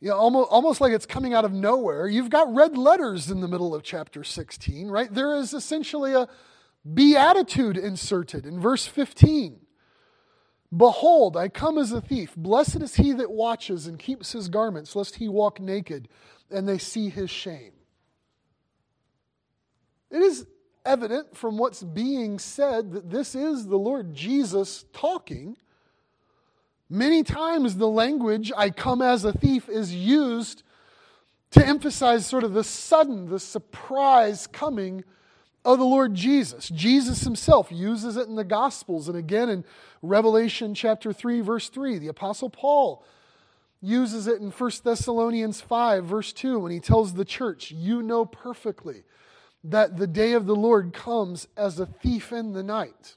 you 0.00 0.10
know, 0.10 0.16
almost, 0.16 0.50
almost 0.50 0.80
like 0.80 0.92
it's 0.92 1.06
coming 1.06 1.34
out 1.34 1.44
of 1.44 1.52
nowhere, 1.52 2.06
you've 2.06 2.30
got 2.30 2.54
red 2.54 2.76
letters 2.76 3.30
in 3.30 3.40
the 3.40 3.48
middle 3.48 3.74
of 3.74 3.82
chapter 3.82 4.22
16, 4.22 4.88
right? 4.88 5.12
There 5.12 5.36
is 5.36 5.54
essentially 5.54 6.12
a 6.12 6.28
beatitude 6.94 7.76
inserted 7.76 8.46
in 8.46 8.60
verse 8.60 8.86
15. 8.86 9.65
Behold, 10.74 11.36
I 11.36 11.48
come 11.48 11.78
as 11.78 11.92
a 11.92 12.00
thief. 12.00 12.34
Blessed 12.36 12.82
is 12.82 12.96
he 12.96 13.12
that 13.12 13.30
watches 13.30 13.86
and 13.86 13.98
keeps 13.98 14.32
his 14.32 14.48
garments, 14.48 14.96
lest 14.96 15.16
he 15.16 15.28
walk 15.28 15.60
naked 15.60 16.08
and 16.50 16.68
they 16.68 16.78
see 16.78 17.08
his 17.08 17.30
shame. 17.30 17.72
It 20.10 20.22
is 20.22 20.46
evident 20.84 21.36
from 21.36 21.58
what's 21.58 21.82
being 21.82 22.38
said 22.38 22.92
that 22.92 23.10
this 23.10 23.34
is 23.34 23.66
the 23.66 23.76
Lord 23.76 24.14
Jesus 24.14 24.84
talking. 24.92 25.56
Many 26.88 27.24
times 27.24 27.76
the 27.76 27.88
language, 27.88 28.52
I 28.56 28.70
come 28.70 29.02
as 29.02 29.24
a 29.24 29.32
thief, 29.32 29.68
is 29.68 29.94
used 29.94 30.62
to 31.50 31.66
emphasize 31.66 32.26
sort 32.26 32.44
of 32.44 32.54
the 32.54 32.64
sudden, 32.64 33.28
the 33.28 33.40
surprise 33.40 34.46
coming 34.46 35.04
of 35.66 35.78
the 35.80 35.84
Lord 35.84 36.14
Jesus. 36.14 36.68
Jesus 36.68 37.24
himself 37.24 37.72
uses 37.72 38.16
it 38.16 38.28
in 38.28 38.36
the 38.36 38.44
Gospels 38.44 39.08
and 39.08 39.18
again 39.18 39.48
in 39.48 39.64
Revelation 40.00 40.74
chapter 40.74 41.12
3, 41.12 41.40
verse 41.40 41.68
3. 41.68 41.98
The 41.98 42.06
Apostle 42.06 42.50
Paul 42.50 43.04
uses 43.82 44.28
it 44.28 44.40
in 44.40 44.52
1 44.52 44.70
Thessalonians 44.84 45.60
5, 45.60 46.04
verse 46.04 46.32
2, 46.32 46.60
when 46.60 46.70
he 46.70 46.78
tells 46.78 47.14
the 47.14 47.24
church, 47.24 47.72
You 47.72 48.00
know 48.00 48.24
perfectly 48.24 49.02
that 49.64 49.96
the 49.96 50.06
day 50.06 50.34
of 50.34 50.46
the 50.46 50.54
Lord 50.54 50.92
comes 50.92 51.48
as 51.56 51.80
a 51.80 51.86
thief 51.86 52.32
in 52.32 52.52
the 52.52 52.62
night. 52.62 53.16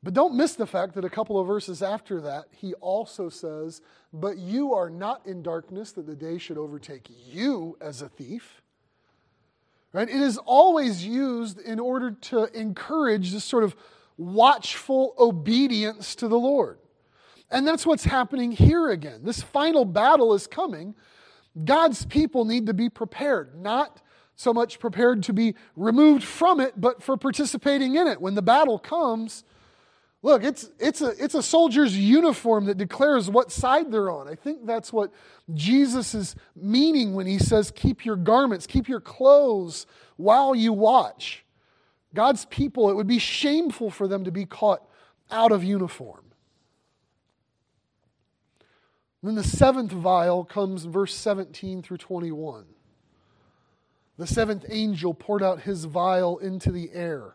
But 0.00 0.14
don't 0.14 0.36
miss 0.36 0.54
the 0.54 0.66
fact 0.66 0.94
that 0.94 1.04
a 1.04 1.10
couple 1.10 1.40
of 1.40 1.46
verses 1.48 1.82
after 1.82 2.20
that, 2.20 2.44
he 2.52 2.74
also 2.74 3.28
says, 3.28 3.82
But 4.12 4.38
you 4.38 4.74
are 4.74 4.90
not 4.90 5.26
in 5.26 5.42
darkness 5.42 5.90
that 5.92 6.06
the 6.06 6.16
day 6.16 6.38
should 6.38 6.58
overtake 6.58 7.08
you 7.26 7.76
as 7.80 8.00
a 8.00 8.08
thief. 8.08 8.61
Right? 9.92 10.08
It 10.08 10.20
is 10.20 10.38
always 10.38 11.04
used 11.04 11.60
in 11.60 11.78
order 11.78 12.12
to 12.12 12.44
encourage 12.58 13.32
this 13.32 13.44
sort 13.44 13.62
of 13.62 13.76
watchful 14.16 15.14
obedience 15.18 16.14
to 16.16 16.28
the 16.28 16.38
Lord. 16.38 16.78
And 17.50 17.66
that's 17.66 17.84
what's 17.84 18.04
happening 18.04 18.52
here 18.52 18.90
again. 18.90 19.20
This 19.24 19.42
final 19.42 19.84
battle 19.84 20.32
is 20.32 20.46
coming. 20.46 20.94
God's 21.64 22.06
people 22.06 22.46
need 22.46 22.66
to 22.66 22.74
be 22.74 22.88
prepared, 22.88 23.60
not 23.60 24.00
so 24.34 24.54
much 24.54 24.78
prepared 24.78 25.22
to 25.24 25.34
be 25.34 25.54
removed 25.76 26.24
from 26.24 26.60
it, 26.60 26.80
but 26.80 27.02
for 27.02 27.18
participating 27.18 27.96
in 27.96 28.06
it. 28.06 28.20
When 28.20 28.34
the 28.34 28.42
battle 28.42 28.78
comes, 28.78 29.44
look, 30.22 30.44
it's, 30.44 30.70
it's, 30.78 31.02
a, 31.02 31.12
it's 31.22 31.34
a 31.34 31.42
soldier's 31.42 31.96
uniform 31.96 32.66
that 32.66 32.78
declares 32.78 33.28
what 33.28 33.50
side 33.50 33.90
they're 33.90 34.10
on. 34.10 34.28
I 34.28 34.34
think 34.34 34.64
that's 34.66 34.92
what 34.92 35.12
Jesus 35.52 36.14
is 36.14 36.36
meaning 36.54 37.14
when 37.14 37.26
he 37.26 37.38
says, 37.38 37.70
Keep 37.70 38.04
your 38.04 38.16
garments, 38.16 38.66
keep 38.66 38.88
your 38.88 39.00
clothes 39.00 39.86
while 40.16 40.54
you 40.54 40.72
watch. 40.72 41.44
God's 42.14 42.44
people, 42.46 42.90
it 42.90 42.94
would 42.94 43.06
be 43.06 43.18
shameful 43.18 43.90
for 43.90 44.06
them 44.06 44.24
to 44.24 44.30
be 44.30 44.44
caught 44.44 44.86
out 45.30 45.50
of 45.50 45.64
uniform. 45.64 46.24
then 49.22 49.34
the 49.34 49.44
seventh 49.44 49.92
vial 49.92 50.44
comes 50.44 50.84
verse 50.84 51.14
17 51.14 51.82
through 51.82 51.96
21. 51.96 52.66
The 54.18 54.26
seventh 54.26 54.66
angel 54.68 55.14
poured 55.14 55.42
out 55.42 55.62
his 55.62 55.84
vial 55.84 56.38
into 56.38 56.70
the 56.70 56.90
air. 56.92 57.34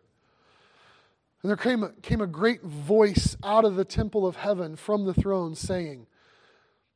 And 1.48 1.52
there 1.52 1.64
came 1.64 1.82
a, 1.82 1.94
came 2.02 2.20
a 2.20 2.28
great 2.28 2.62
voice 2.62 3.38
out 3.42 3.64
of 3.64 3.78
the 3.78 3.86
temple 3.86 4.28
of 4.28 4.36
heaven 4.36 4.76
from 4.76 5.06
the 5.06 5.14
throne 5.14 5.56
saying, 5.56 6.06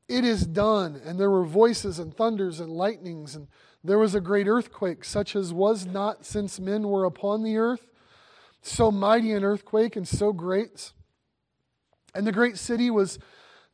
It 0.10 0.26
is 0.26 0.46
done. 0.46 1.00
And 1.06 1.18
there 1.18 1.32
were 1.32 1.46
voices 1.46 2.00
and 2.00 2.14
thunders 2.14 2.60
and 2.60 2.70
lightnings, 2.70 3.34
and 3.34 3.48
there 3.82 3.98
was 3.98 4.14
a 4.14 4.20
great 4.20 4.50
earthquake, 4.50 5.06
such 5.06 5.38
as 5.38 5.54
was 5.54 5.86
not 5.86 6.26
since 6.26 6.60
men 6.60 6.90
were 6.90 7.06
upon 7.06 7.44
the 7.44 7.56
earth 7.56 7.88
so 8.62 8.92
mighty 8.92 9.32
an 9.32 9.46
earthquake 9.46 9.96
and 9.96 10.06
so 10.06 10.34
great. 10.34 10.92
And 12.14 12.28
the 12.28 12.34
great 12.34 12.58
city 12.58 12.92
was 12.92 13.20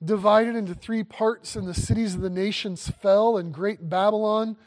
divided 0.06 0.56
into 0.56 0.76
three 0.76 1.04
parts, 1.04 1.56
and 1.56 1.68
the 1.68 1.74
cities 1.74 2.14
of 2.14 2.22
the 2.22 2.30
nations 2.30 2.88
fell, 2.88 3.36
and 3.36 3.52
great 3.52 3.90
Babylon 3.90 4.58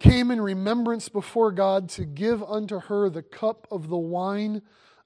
came 0.00 0.30
in 0.30 0.40
remembrance 0.40 1.10
before 1.10 1.52
God 1.52 1.90
to 1.90 2.06
give 2.06 2.42
unto 2.42 2.80
her 2.80 3.10
the 3.10 3.22
cup 3.22 3.66
of 3.70 3.90
the 3.90 3.98
wine 3.98 4.62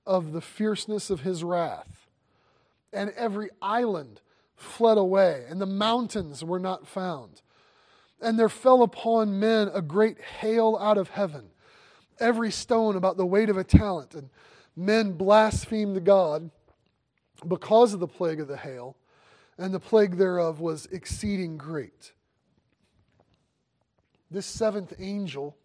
of 0.07 0.33
the 0.33 0.41
fierceness 0.41 1.11
of 1.11 1.21
his 1.21 1.45
wrath. 1.45 2.09
And 2.93 3.11
every 3.17 3.51
island 3.63 4.21
fled 4.57 4.99
away, 4.99 5.45
and 5.49 5.61
the 5.61 5.67
mountains 5.67 6.45
were 6.45 6.59
not 6.59 6.87
found. 6.87 7.43
And 8.21 8.39
there 8.39 8.49
fell 8.49 8.83
upon 8.83 9.41
men 9.41 9.71
a 9.73 9.81
great 9.81 10.21
hail 10.21 10.77
out 10.81 10.99
of 10.99 11.11
heaven 11.11 11.51
every 12.21 12.51
stone 12.51 12.97
about 12.97 13.17
the 13.17 13.27
weight 13.27 13.49
of 13.49 13.57
a 13.57 13.65
talent. 13.65 14.15
And 14.15 14.29
men 14.77 15.13
blasphemed 15.13 16.05
God 16.05 16.51
because 17.47 17.95
of 17.95 18.01
the 18.01 18.07
plague 18.07 18.41
of 18.41 18.49
the 18.49 18.59
hail, 18.59 18.97
and 19.59 19.73
the 19.73 19.81
plague 19.81 20.17
thereof 20.17 20.61
was 20.61 20.87
exceeding 20.87 21.57
great. 21.57 22.13
This 24.31 24.47
seventh 24.47 24.93
angel 24.99 25.57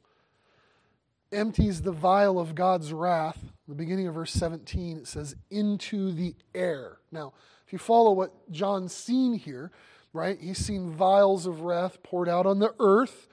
empties 1.32 1.82
the 1.82 1.91
vial 1.91 2.39
of 2.39 2.56
God's 2.56 2.93
wrath. 2.93 3.52
The 3.67 3.75
beginning 3.75 4.08
of 4.08 4.13
verse 4.13 4.32
17, 4.32 4.97
it 4.97 5.08
says, 5.08 5.36
into 5.49 6.12
the 6.12 6.36
air. 6.54 6.97
Now, 7.12 7.34
if 7.65 7.73
you 7.73 7.80
follow 7.80 8.12
what 8.12 8.51
John's 8.51 8.93
seen 8.93 9.34
here, 9.34 9.71
right, 10.13 10.39
he's 10.39 10.60
seen 10.60 10.91
vials 10.91 11.45
of 11.45 11.62
wrath 11.62 12.04
poured 12.04 12.30
out 12.30 12.45
on 12.45 12.60
the 12.60 12.73
earth, 12.80 13.28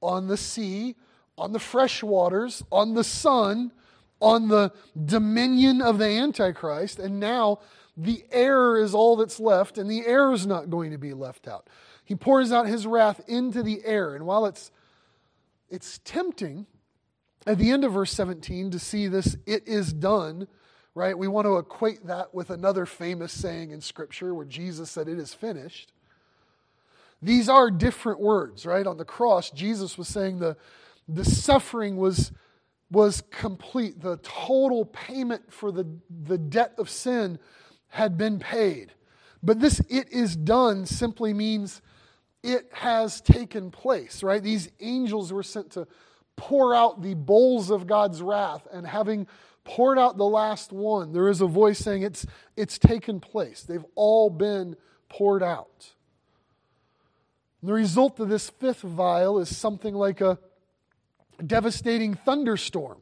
on 0.00 0.28
the 0.28 0.36
sea, 0.36 0.94
on 1.36 1.52
the 1.52 1.58
fresh 1.58 2.02
waters, 2.02 2.62
on 2.70 2.94
the 2.94 3.04
sun, 3.04 3.72
on 4.20 4.48
the 4.48 4.72
dominion 5.04 5.82
of 5.82 5.98
the 5.98 6.06
Antichrist, 6.06 6.98
and 6.98 7.18
now 7.18 7.58
the 7.96 8.24
air 8.30 8.76
is 8.76 8.94
all 8.94 9.16
that's 9.16 9.40
left, 9.40 9.76
and 9.76 9.90
the 9.90 10.06
air 10.06 10.32
is 10.32 10.46
not 10.46 10.70
going 10.70 10.92
to 10.92 10.98
be 10.98 11.12
left 11.12 11.48
out. 11.48 11.68
He 12.04 12.14
pours 12.14 12.52
out 12.52 12.66
his 12.66 12.86
wrath 12.86 13.20
into 13.28 13.62
the 13.62 13.84
air, 13.84 14.14
and 14.14 14.24
while 14.24 14.46
it's 14.46 14.70
it's 15.70 15.98
tempting 16.04 16.66
at 17.46 17.58
the 17.58 17.70
end 17.70 17.84
of 17.84 17.92
verse 17.92 18.12
17 18.12 18.70
to 18.70 18.78
see 18.78 19.06
this 19.06 19.36
it 19.46 19.66
is 19.66 19.92
done 19.92 20.46
right 20.94 21.18
we 21.18 21.28
want 21.28 21.46
to 21.46 21.56
equate 21.56 22.06
that 22.06 22.34
with 22.34 22.50
another 22.50 22.86
famous 22.86 23.32
saying 23.32 23.70
in 23.70 23.80
scripture 23.80 24.34
where 24.34 24.46
jesus 24.46 24.90
said 24.90 25.08
it 25.08 25.18
is 25.18 25.34
finished 25.34 25.92
these 27.22 27.48
are 27.48 27.70
different 27.70 28.20
words 28.20 28.64
right 28.66 28.86
on 28.86 28.96
the 28.96 29.04
cross 29.04 29.50
jesus 29.50 29.98
was 29.98 30.08
saying 30.08 30.38
the 30.38 30.56
the 31.08 31.24
suffering 31.24 31.96
was, 31.96 32.32
was 32.90 33.22
complete. 33.30 34.00
The 34.00 34.18
total 34.18 34.84
payment 34.86 35.52
for 35.52 35.70
the, 35.70 35.86
the 36.10 36.38
debt 36.38 36.74
of 36.78 36.88
sin 36.88 37.38
had 37.88 38.16
been 38.16 38.38
paid. 38.38 38.92
But 39.42 39.60
this 39.60 39.80
it 39.90 40.10
is 40.10 40.36
done 40.36 40.86
simply 40.86 41.34
means 41.34 41.82
it 42.42 42.68
has 42.72 43.20
taken 43.20 43.70
place, 43.70 44.22
right? 44.22 44.42
These 44.42 44.70
angels 44.80 45.32
were 45.32 45.42
sent 45.42 45.72
to 45.72 45.86
pour 46.36 46.74
out 46.74 47.02
the 47.02 47.14
bowls 47.14 47.70
of 47.70 47.86
God's 47.86 48.22
wrath, 48.22 48.66
and 48.72 48.86
having 48.86 49.26
poured 49.64 49.98
out 49.98 50.16
the 50.16 50.24
last 50.24 50.72
one, 50.72 51.12
there 51.12 51.28
is 51.28 51.40
a 51.40 51.46
voice 51.46 51.78
saying 51.78 52.02
it's, 52.02 52.26
it's 52.56 52.78
taken 52.78 53.20
place. 53.20 53.62
They've 53.62 53.84
all 53.94 54.30
been 54.30 54.76
poured 55.08 55.42
out. 55.42 55.92
And 57.60 57.70
the 57.70 57.74
result 57.74 58.20
of 58.20 58.28
this 58.28 58.50
fifth 58.50 58.82
vial 58.82 59.38
is 59.38 59.56
something 59.56 59.94
like 59.94 60.20
a 60.20 60.38
devastating 61.44 62.14
thunderstorm. 62.14 62.98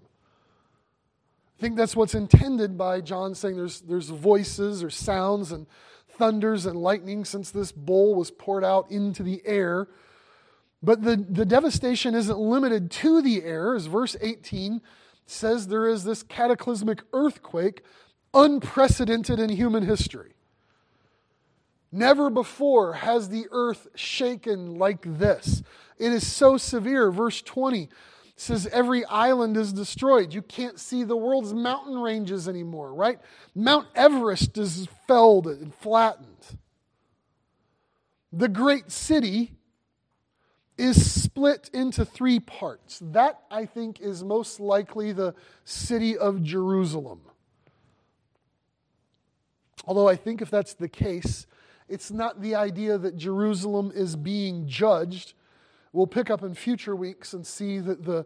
I 1.59 1.61
think 1.61 1.77
that's 1.77 1.97
what's 1.97 2.15
intended 2.15 2.79
by 2.79 3.01
John 3.01 3.35
saying 3.35 3.57
there's, 3.57 3.81
there's 3.81 4.09
voices 4.09 4.83
or 4.83 4.91
sounds 4.91 5.53
and 5.53 5.67
thunders 6.11 6.67
and 6.67 6.77
lightning 6.77 7.25
since 7.25 7.51
this 7.51 7.73
bowl 7.73 8.15
was 8.15 8.31
poured 8.31 8.65
out 8.65 8.91
into 8.91 9.23
the 9.23 9.43
air. 9.45 9.89
But 10.83 11.03
the, 11.03 11.17
the 11.17 11.47
devastation 11.47 12.15
isn't 12.15 12.39
limited 12.39 12.91
to 12.91 13.23
the 13.23 13.43
air, 13.45 13.75
as 13.75 13.87
verse 13.87 14.17
18 14.21 14.81
says 15.27 15.69
there 15.69 15.89
is 15.89 16.05
this 16.05 16.23
cataclysmic 16.23 17.03
earthquake 17.13 17.83
unprecedented 18.35 19.39
in 19.39 19.51
human 19.51 19.85
history. 19.85 20.35
Never 21.93 22.31
before 22.31 22.95
has 22.95 23.29
the 23.29 23.47
earth 23.51 23.87
shaken 23.95 24.77
like 24.79 25.05
this. 25.19 25.63
It 25.99 26.11
is 26.11 26.27
so 26.27 26.57
severe. 26.57 27.11
Verse 27.11 27.43
20 27.43 27.89
says 28.35 28.67
every 28.73 29.05
island 29.05 29.57
is 29.57 29.73
destroyed. 29.73 30.33
You 30.33 30.43
can't 30.43 30.81
see 30.81 31.05
the 31.05 31.17
world's 31.17 31.53
mountain 31.53 31.99
ranges 31.99 32.49
anymore, 32.49 32.95
right? 32.95 33.21
Mount 33.55 33.87
Everest 33.95 34.57
is 34.57 34.89
felled 35.07 35.47
and 35.47 35.75
flattened. 35.75 36.59
The 38.33 38.49
great 38.49 38.91
city 38.91 39.53
is 40.79 41.23
split 41.23 41.71
into 41.73 42.05
three 42.05 42.41
parts. 42.41 42.99
That, 43.03 43.41
I 43.51 43.67
think, 43.67 44.01
is 44.01 44.25
most 44.25 44.59
likely 44.61 45.13
the 45.13 45.35
city 45.65 46.17
of 46.17 46.43
Jerusalem. 46.43 47.21
Although 49.85 50.09
I 50.09 50.17
think 50.17 50.41
if 50.41 50.51
that's 50.51 50.75
the 50.75 50.89
case, 50.89 51.47
it's 51.89 52.11
not 52.11 52.41
the 52.41 52.55
idea 52.55 52.99
that 52.99 53.17
Jerusalem 53.17 53.93
is 53.95 54.17
being 54.17 54.67
judged. 54.67 55.35
We'll 55.93 56.07
pick 56.07 56.31
up 56.31 56.43
in 56.43 56.55
future 56.55 56.97
weeks 56.97 57.33
and 57.33 57.47
see 57.47 57.79
that 57.81 58.05
the, 58.05 58.25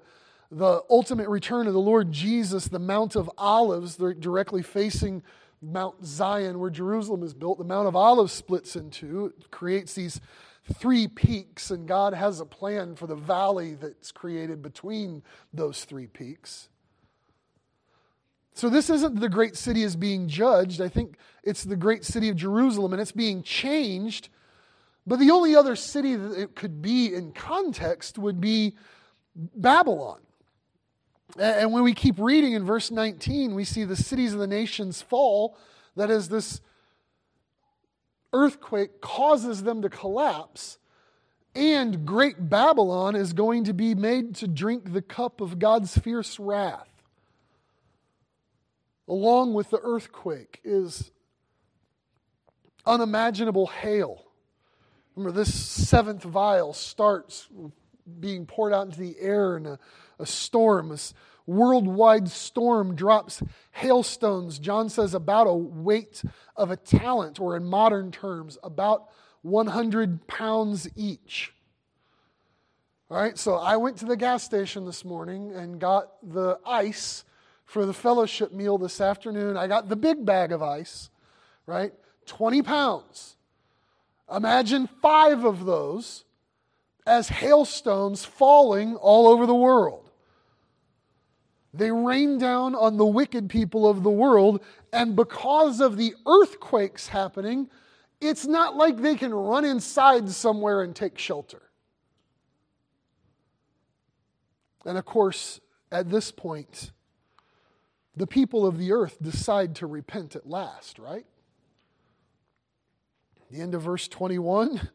the 0.50 0.82
ultimate 0.88 1.28
return 1.28 1.66
of 1.66 1.72
the 1.72 1.80
Lord 1.80 2.12
Jesus, 2.12 2.68
the 2.68 2.78
Mount 2.78 3.16
of 3.16 3.30
Olives, 3.36 3.96
they're 3.96 4.14
directly 4.14 4.62
facing 4.62 5.22
Mount 5.62 6.04
Zion, 6.04 6.60
where 6.60 6.70
Jerusalem 6.70 7.22
is 7.22 7.34
built, 7.34 7.58
the 7.58 7.64
Mount 7.64 7.88
of 7.88 7.96
Olives 7.96 8.32
splits 8.32 8.76
into, 8.76 9.32
it 9.38 9.50
creates 9.50 9.94
these 9.94 10.20
three 10.74 11.06
peaks, 11.08 11.70
and 11.70 11.86
God 11.86 12.14
has 12.14 12.40
a 12.40 12.46
plan 12.46 12.96
for 12.96 13.06
the 13.06 13.14
valley 13.14 13.74
that's 13.74 14.12
created 14.12 14.62
between 14.62 15.22
those 15.52 15.84
three 15.84 16.06
peaks. 16.06 16.68
So, 18.54 18.70
this 18.70 18.88
isn't 18.88 19.20
the 19.20 19.28
great 19.28 19.56
city 19.56 19.82
is 19.82 19.96
being 19.96 20.28
judged. 20.28 20.80
I 20.80 20.88
think 20.88 21.16
it's 21.42 21.62
the 21.64 21.76
great 21.76 22.04
city 22.04 22.28
of 22.30 22.36
Jerusalem, 22.36 22.92
and 22.92 23.02
it's 23.02 23.12
being 23.12 23.42
changed. 23.42 24.28
But 25.06 25.18
the 25.18 25.30
only 25.30 25.54
other 25.54 25.76
city 25.76 26.16
that 26.16 26.40
it 26.40 26.56
could 26.56 26.82
be 26.82 27.14
in 27.14 27.32
context 27.32 28.18
would 28.18 28.40
be 28.40 28.74
Babylon. 29.36 30.20
And 31.38 31.72
when 31.72 31.84
we 31.84 31.92
keep 31.92 32.18
reading 32.18 32.54
in 32.54 32.64
verse 32.64 32.90
19, 32.90 33.54
we 33.54 33.64
see 33.64 33.84
the 33.84 33.94
cities 33.94 34.32
of 34.32 34.40
the 34.40 34.46
nations 34.46 35.02
fall. 35.02 35.56
That 35.94 36.10
is, 36.10 36.28
this 36.28 36.60
earthquake 38.32 39.00
causes 39.00 39.62
them 39.62 39.82
to 39.82 39.88
collapse, 39.88 40.78
and 41.54 42.04
great 42.04 42.48
Babylon 42.50 43.16
is 43.16 43.32
going 43.32 43.64
to 43.64 43.72
be 43.72 43.94
made 43.94 44.34
to 44.36 44.46
drink 44.46 44.92
the 44.92 45.02
cup 45.02 45.40
of 45.40 45.58
God's 45.58 45.96
fierce 45.96 46.38
wrath. 46.38 46.88
Along 49.08 49.54
with 49.54 49.70
the 49.70 49.80
earthquake 49.82 50.60
is 50.64 51.10
unimaginable 52.84 53.66
hail. 53.66 54.24
Remember, 55.14 55.36
this 55.36 55.54
seventh 55.54 56.22
vial 56.22 56.72
starts 56.72 57.48
being 58.20 58.46
poured 58.46 58.72
out 58.72 58.86
into 58.86 59.00
the 59.00 59.16
air 59.18 59.56
in 59.56 59.66
a, 59.66 59.78
a 60.18 60.26
storm. 60.26 60.96
Worldwide 61.46 62.28
storm 62.28 62.94
drops 62.94 63.42
hailstones, 63.72 64.58
John 64.58 64.88
says, 64.88 65.14
about 65.14 65.46
a 65.46 65.54
weight 65.54 66.22
of 66.56 66.70
a 66.70 66.76
talent, 66.76 67.40
or 67.40 67.56
in 67.56 67.64
modern 67.64 68.10
terms, 68.10 68.58
about 68.62 69.08
100 69.42 70.26
pounds 70.26 70.88
each. 70.96 71.52
All 73.08 73.16
right, 73.16 73.38
so 73.38 73.54
I 73.54 73.76
went 73.76 73.98
to 73.98 74.04
the 74.04 74.16
gas 74.16 74.42
station 74.42 74.84
this 74.84 75.04
morning 75.04 75.52
and 75.52 75.78
got 75.78 76.10
the 76.28 76.58
ice 76.66 77.24
for 77.64 77.86
the 77.86 77.94
fellowship 77.94 78.52
meal 78.52 78.78
this 78.78 79.00
afternoon. 79.00 79.56
I 79.56 79.68
got 79.68 79.88
the 79.88 79.96
big 79.96 80.26
bag 80.26 80.50
of 80.50 80.62
ice, 80.62 81.10
right? 81.66 81.92
20 82.26 82.62
pounds. 82.62 83.36
Imagine 84.34 84.88
five 85.00 85.44
of 85.44 85.66
those 85.66 86.24
as 87.06 87.28
hailstones 87.28 88.24
falling 88.24 88.96
all 88.96 89.28
over 89.28 89.46
the 89.46 89.54
world. 89.54 90.05
They 91.76 91.90
rain 91.90 92.38
down 92.38 92.74
on 92.74 92.96
the 92.96 93.06
wicked 93.06 93.48
people 93.48 93.88
of 93.88 94.02
the 94.02 94.10
world, 94.10 94.62
and 94.92 95.14
because 95.14 95.80
of 95.80 95.96
the 95.96 96.14
earthquakes 96.26 97.08
happening, 97.08 97.68
it's 98.20 98.46
not 98.46 98.76
like 98.76 98.96
they 98.96 99.14
can 99.14 99.34
run 99.34 99.64
inside 99.64 100.30
somewhere 100.30 100.82
and 100.82 100.96
take 100.96 101.18
shelter. 101.18 101.62
And 104.84 104.96
of 104.96 105.04
course, 105.04 105.60
at 105.92 106.10
this 106.10 106.30
point, 106.30 106.92
the 108.16 108.26
people 108.26 108.66
of 108.66 108.78
the 108.78 108.92
earth 108.92 109.18
decide 109.20 109.74
to 109.76 109.86
repent 109.86 110.36
at 110.36 110.48
last, 110.48 110.98
right? 110.98 111.26
The 113.50 113.60
end 113.60 113.74
of 113.74 113.82
verse 113.82 114.08
21 114.08 114.88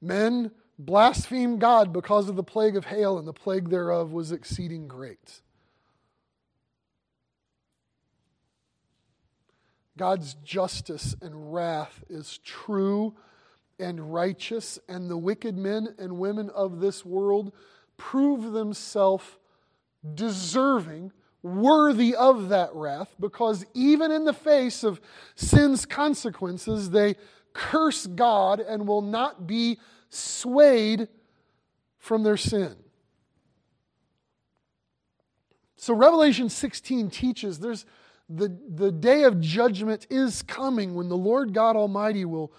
men 0.00 0.50
blaspheme 0.78 1.58
God 1.58 1.92
because 1.92 2.28
of 2.28 2.36
the 2.36 2.42
plague 2.42 2.76
of 2.76 2.86
hail, 2.86 3.18
and 3.18 3.26
the 3.26 3.32
plague 3.32 3.70
thereof 3.70 4.12
was 4.12 4.32
exceeding 4.32 4.88
great. 4.88 5.40
God's 9.96 10.34
justice 10.34 11.14
and 11.20 11.52
wrath 11.52 12.02
is 12.08 12.38
true 12.38 13.14
and 13.78 14.12
righteous, 14.12 14.78
and 14.88 15.10
the 15.10 15.16
wicked 15.16 15.56
men 15.56 15.88
and 15.98 16.18
women 16.18 16.50
of 16.50 16.80
this 16.80 17.04
world 17.04 17.52
prove 17.96 18.52
themselves 18.52 19.24
deserving, 20.14 21.12
worthy 21.42 22.14
of 22.14 22.48
that 22.48 22.74
wrath, 22.74 23.14
because 23.18 23.64
even 23.74 24.10
in 24.10 24.24
the 24.24 24.32
face 24.32 24.84
of 24.84 25.00
sin's 25.34 25.84
consequences, 25.84 26.90
they 26.90 27.16
curse 27.52 28.06
God 28.06 28.60
and 28.60 28.86
will 28.86 29.02
not 29.02 29.46
be 29.46 29.78
swayed 30.08 31.08
from 31.98 32.22
their 32.22 32.36
sin. 32.36 32.76
So, 35.76 35.94
Revelation 35.94 36.48
16 36.48 37.10
teaches 37.10 37.58
there's 37.58 37.84
the, 38.34 38.56
the 38.68 38.92
day 38.92 39.24
of 39.24 39.40
judgment 39.40 40.06
is 40.10 40.42
coming 40.42 40.94
when 40.94 41.08
the 41.08 41.16
Lord 41.16 41.52
God 41.52 41.76
Almighty 41.76 42.24
will 42.24 42.52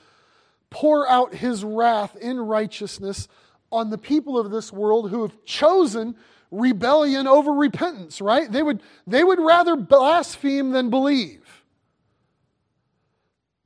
pour 0.69 1.09
out 1.09 1.33
his 1.33 1.63
wrath 1.63 2.15
in 2.15 2.39
righteousness 2.39 3.27
on 3.71 3.89
the 3.89 3.97
people 3.97 4.37
of 4.37 4.51
this 4.51 4.71
world 4.71 5.09
who 5.09 5.21
have 5.23 5.43
chosen 5.45 6.15
rebellion 6.51 7.27
over 7.27 7.51
repentance, 7.51 8.21
right? 8.21 8.51
They 8.51 8.61
would, 8.61 8.81
they 9.07 9.23
would 9.23 9.39
rather 9.39 9.75
blaspheme 9.75 10.71
than 10.71 10.89
believe. 10.89 11.63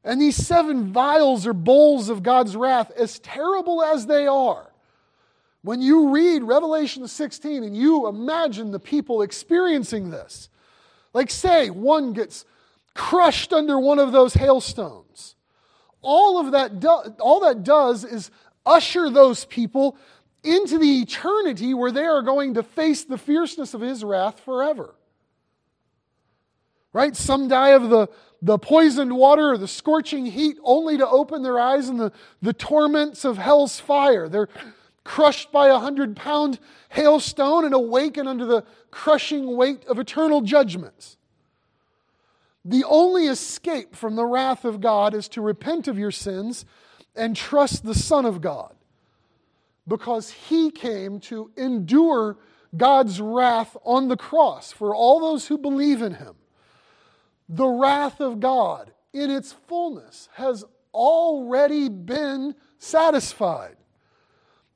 And 0.03 0.21
these 0.21 0.37
seven 0.37 0.93
vials 0.93 1.45
or 1.45 1.53
bowls 1.53 2.07
of 2.07 2.23
God's 2.23 2.55
wrath, 2.55 2.91
as 2.91 3.19
terrible 3.19 3.83
as 3.83 4.05
they 4.05 4.25
are, 4.25 4.71
when 5.63 5.81
you 5.81 6.09
read 6.11 6.43
Revelation 6.43 7.05
16 7.07 7.63
and 7.63 7.75
you 7.75 8.07
imagine 8.07 8.71
the 8.71 8.79
people 8.79 9.21
experiencing 9.21 10.09
this, 10.09 10.47
like, 11.13 11.29
say, 11.31 11.69
one 11.69 12.13
gets 12.13 12.45
crushed 12.93 13.53
under 13.53 13.79
one 13.79 13.99
of 13.99 14.11
those 14.11 14.33
hailstones. 14.33 15.35
All 16.01 16.39
of 16.39 16.51
that, 16.51 16.79
do- 16.79 17.15
all 17.19 17.41
that 17.41 17.63
does 17.63 18.03
is 18.03 18.31
usher 18.65 19.09
those 19.09 19.45
people 19.45 19.97
into 20.43 20.77
the 20.77 21.01
eternity 21.01 21.73
where 21.73 21.91
they 21.91 22.05
are 22.05 22.21
going 22.21 22.53
to 22.55 22.63
face 22.63 23.03
the 23.03 23.17
fierceness 23.17 23.73
of 23.73 23.81
his 23.81 24.03
wrath 24.03 24.39
forever. 24.39 24.95
Right? 26.93 27.15
Some 27.15 27.47
die 27.47 27.69
of 27.69 27.89
the, 27.89 28.07
the 28.41 28.57
poisoned 28.57 29.15
water 29.15 29.51
or 29.51 29.57
the 29.57 29.67
scorching 29.67 30.25
heat 30.25 30.57
only 30.63 30.97
to 30.97 31.07
open 31.07 31.43
their 31.43 31.59
eyes 31.59 31.89
in 31.89 31.97
the, 31.97 32.11
the 32.41 32.53
torments 32.53 33.25
of 33.25 33.37
hell's 33.37 33.79
fire. 33.79 34.29
They're 34.29 34.49
crushed 35.07 35.53
by 35.53 35.69
a 35.69 35.79
hundred 35.79 36.17
pound 36.17 36.59
hailstone 36.89 37.63
and 37.63 37.73
awaken 37.73 38.27
under 38.27 38.45
the 38.45 38.65
crushing 38.91 39.55
weight 39.55 39.85
of 39.85 39.97
eternal 39.97 40.41
judgments. 40.41 41.15
The 42.65 42.83
only 42.83 43.27
escape 43.27 43.95
from 43.95 44.17
the 44.17 44.25
wrath 44.25 44.65
of 44.65 44.81
God 44.81 45.13
is 45.13 45.29
to 45.29 45.41
repent 45.41 45.87
of 45.87 45.97
your 45.97 46.11
sins 46.11 46.65
and 47.15 47.37
trust 47.37 47.85
the 47.85 47.95
Son 47.95 48.25
of 48.25 48.41
God 48.41 48.75
because 49.87 50.29
he 50.31 50.71
came 50.71 51.21
to 51.21 51.51
endure 51.55 52.37
God's 52.75 53.21
wrath 53.21 53.77
on 53.85 54.09
the 54.09 54.17
cross 54.17 54.73
for 54.73 54.93
all 54.93 55.21
those 55.21 55.47
who 55.47 55.57
believe 55.57 56.01
in 56.01 56.15
him. 56.15 56.35
The 57.47 57.65
wrath 57.65 58.19
of 58.19 58.41
God 58.41 58.91
in 59.13 59.31
its 59.31 59.53
fullness 59.53 60.27
has 60.33 60.65
already 60.93 61.87
been 61.87 62.55
satisfied. 62.77 63.76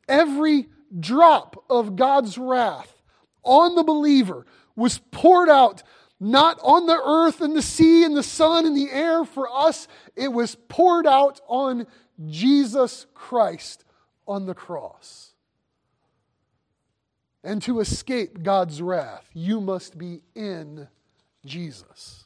Every 0.08 0.68
drop 1.00 1.64
of 1.70 1.96
God's 1.96 2.38
wrath 2.38 3.02
on 3.44 3.76
the 3.76 3.84
believer 3.84 4.46
was 4.76 5.00
poured 5.12 5.50
out 5.50 5.84
not 6.20 6.60
on 6.62 6.86
the 6.86 7.02
earth 7.04 7.42
and 7.42 7.56
the 7.56 7.64
sea 7.64 8.04
and 8.04 8.16
the 8.16 8.24
sun 8.24 8.66
and 8.66 8.78
the 8.78 8.92
air 8.92 9.26
for 9.26 9.50
us, 9.52 9.88
it 10.16 10.32
was 10.32 10.56
poured 10.70 11.08
out 11.08 11.42
on 11.48 11.88
Jesus 12.28 13.08
Christ 13.16 13.84
on 14.28 14.46
the 14.46 14.54
cross. 14.54 15.34
And 17.44 17.60
to 17.64 17.80
escape 17.80 18.44
God's 18.44 18.84
wrath, 18.84 19.28
you 19.34 19.60
must 19.60 19.98
be 19.98 20.22
in 20.36 20.88
Jesus. 21.44 22.26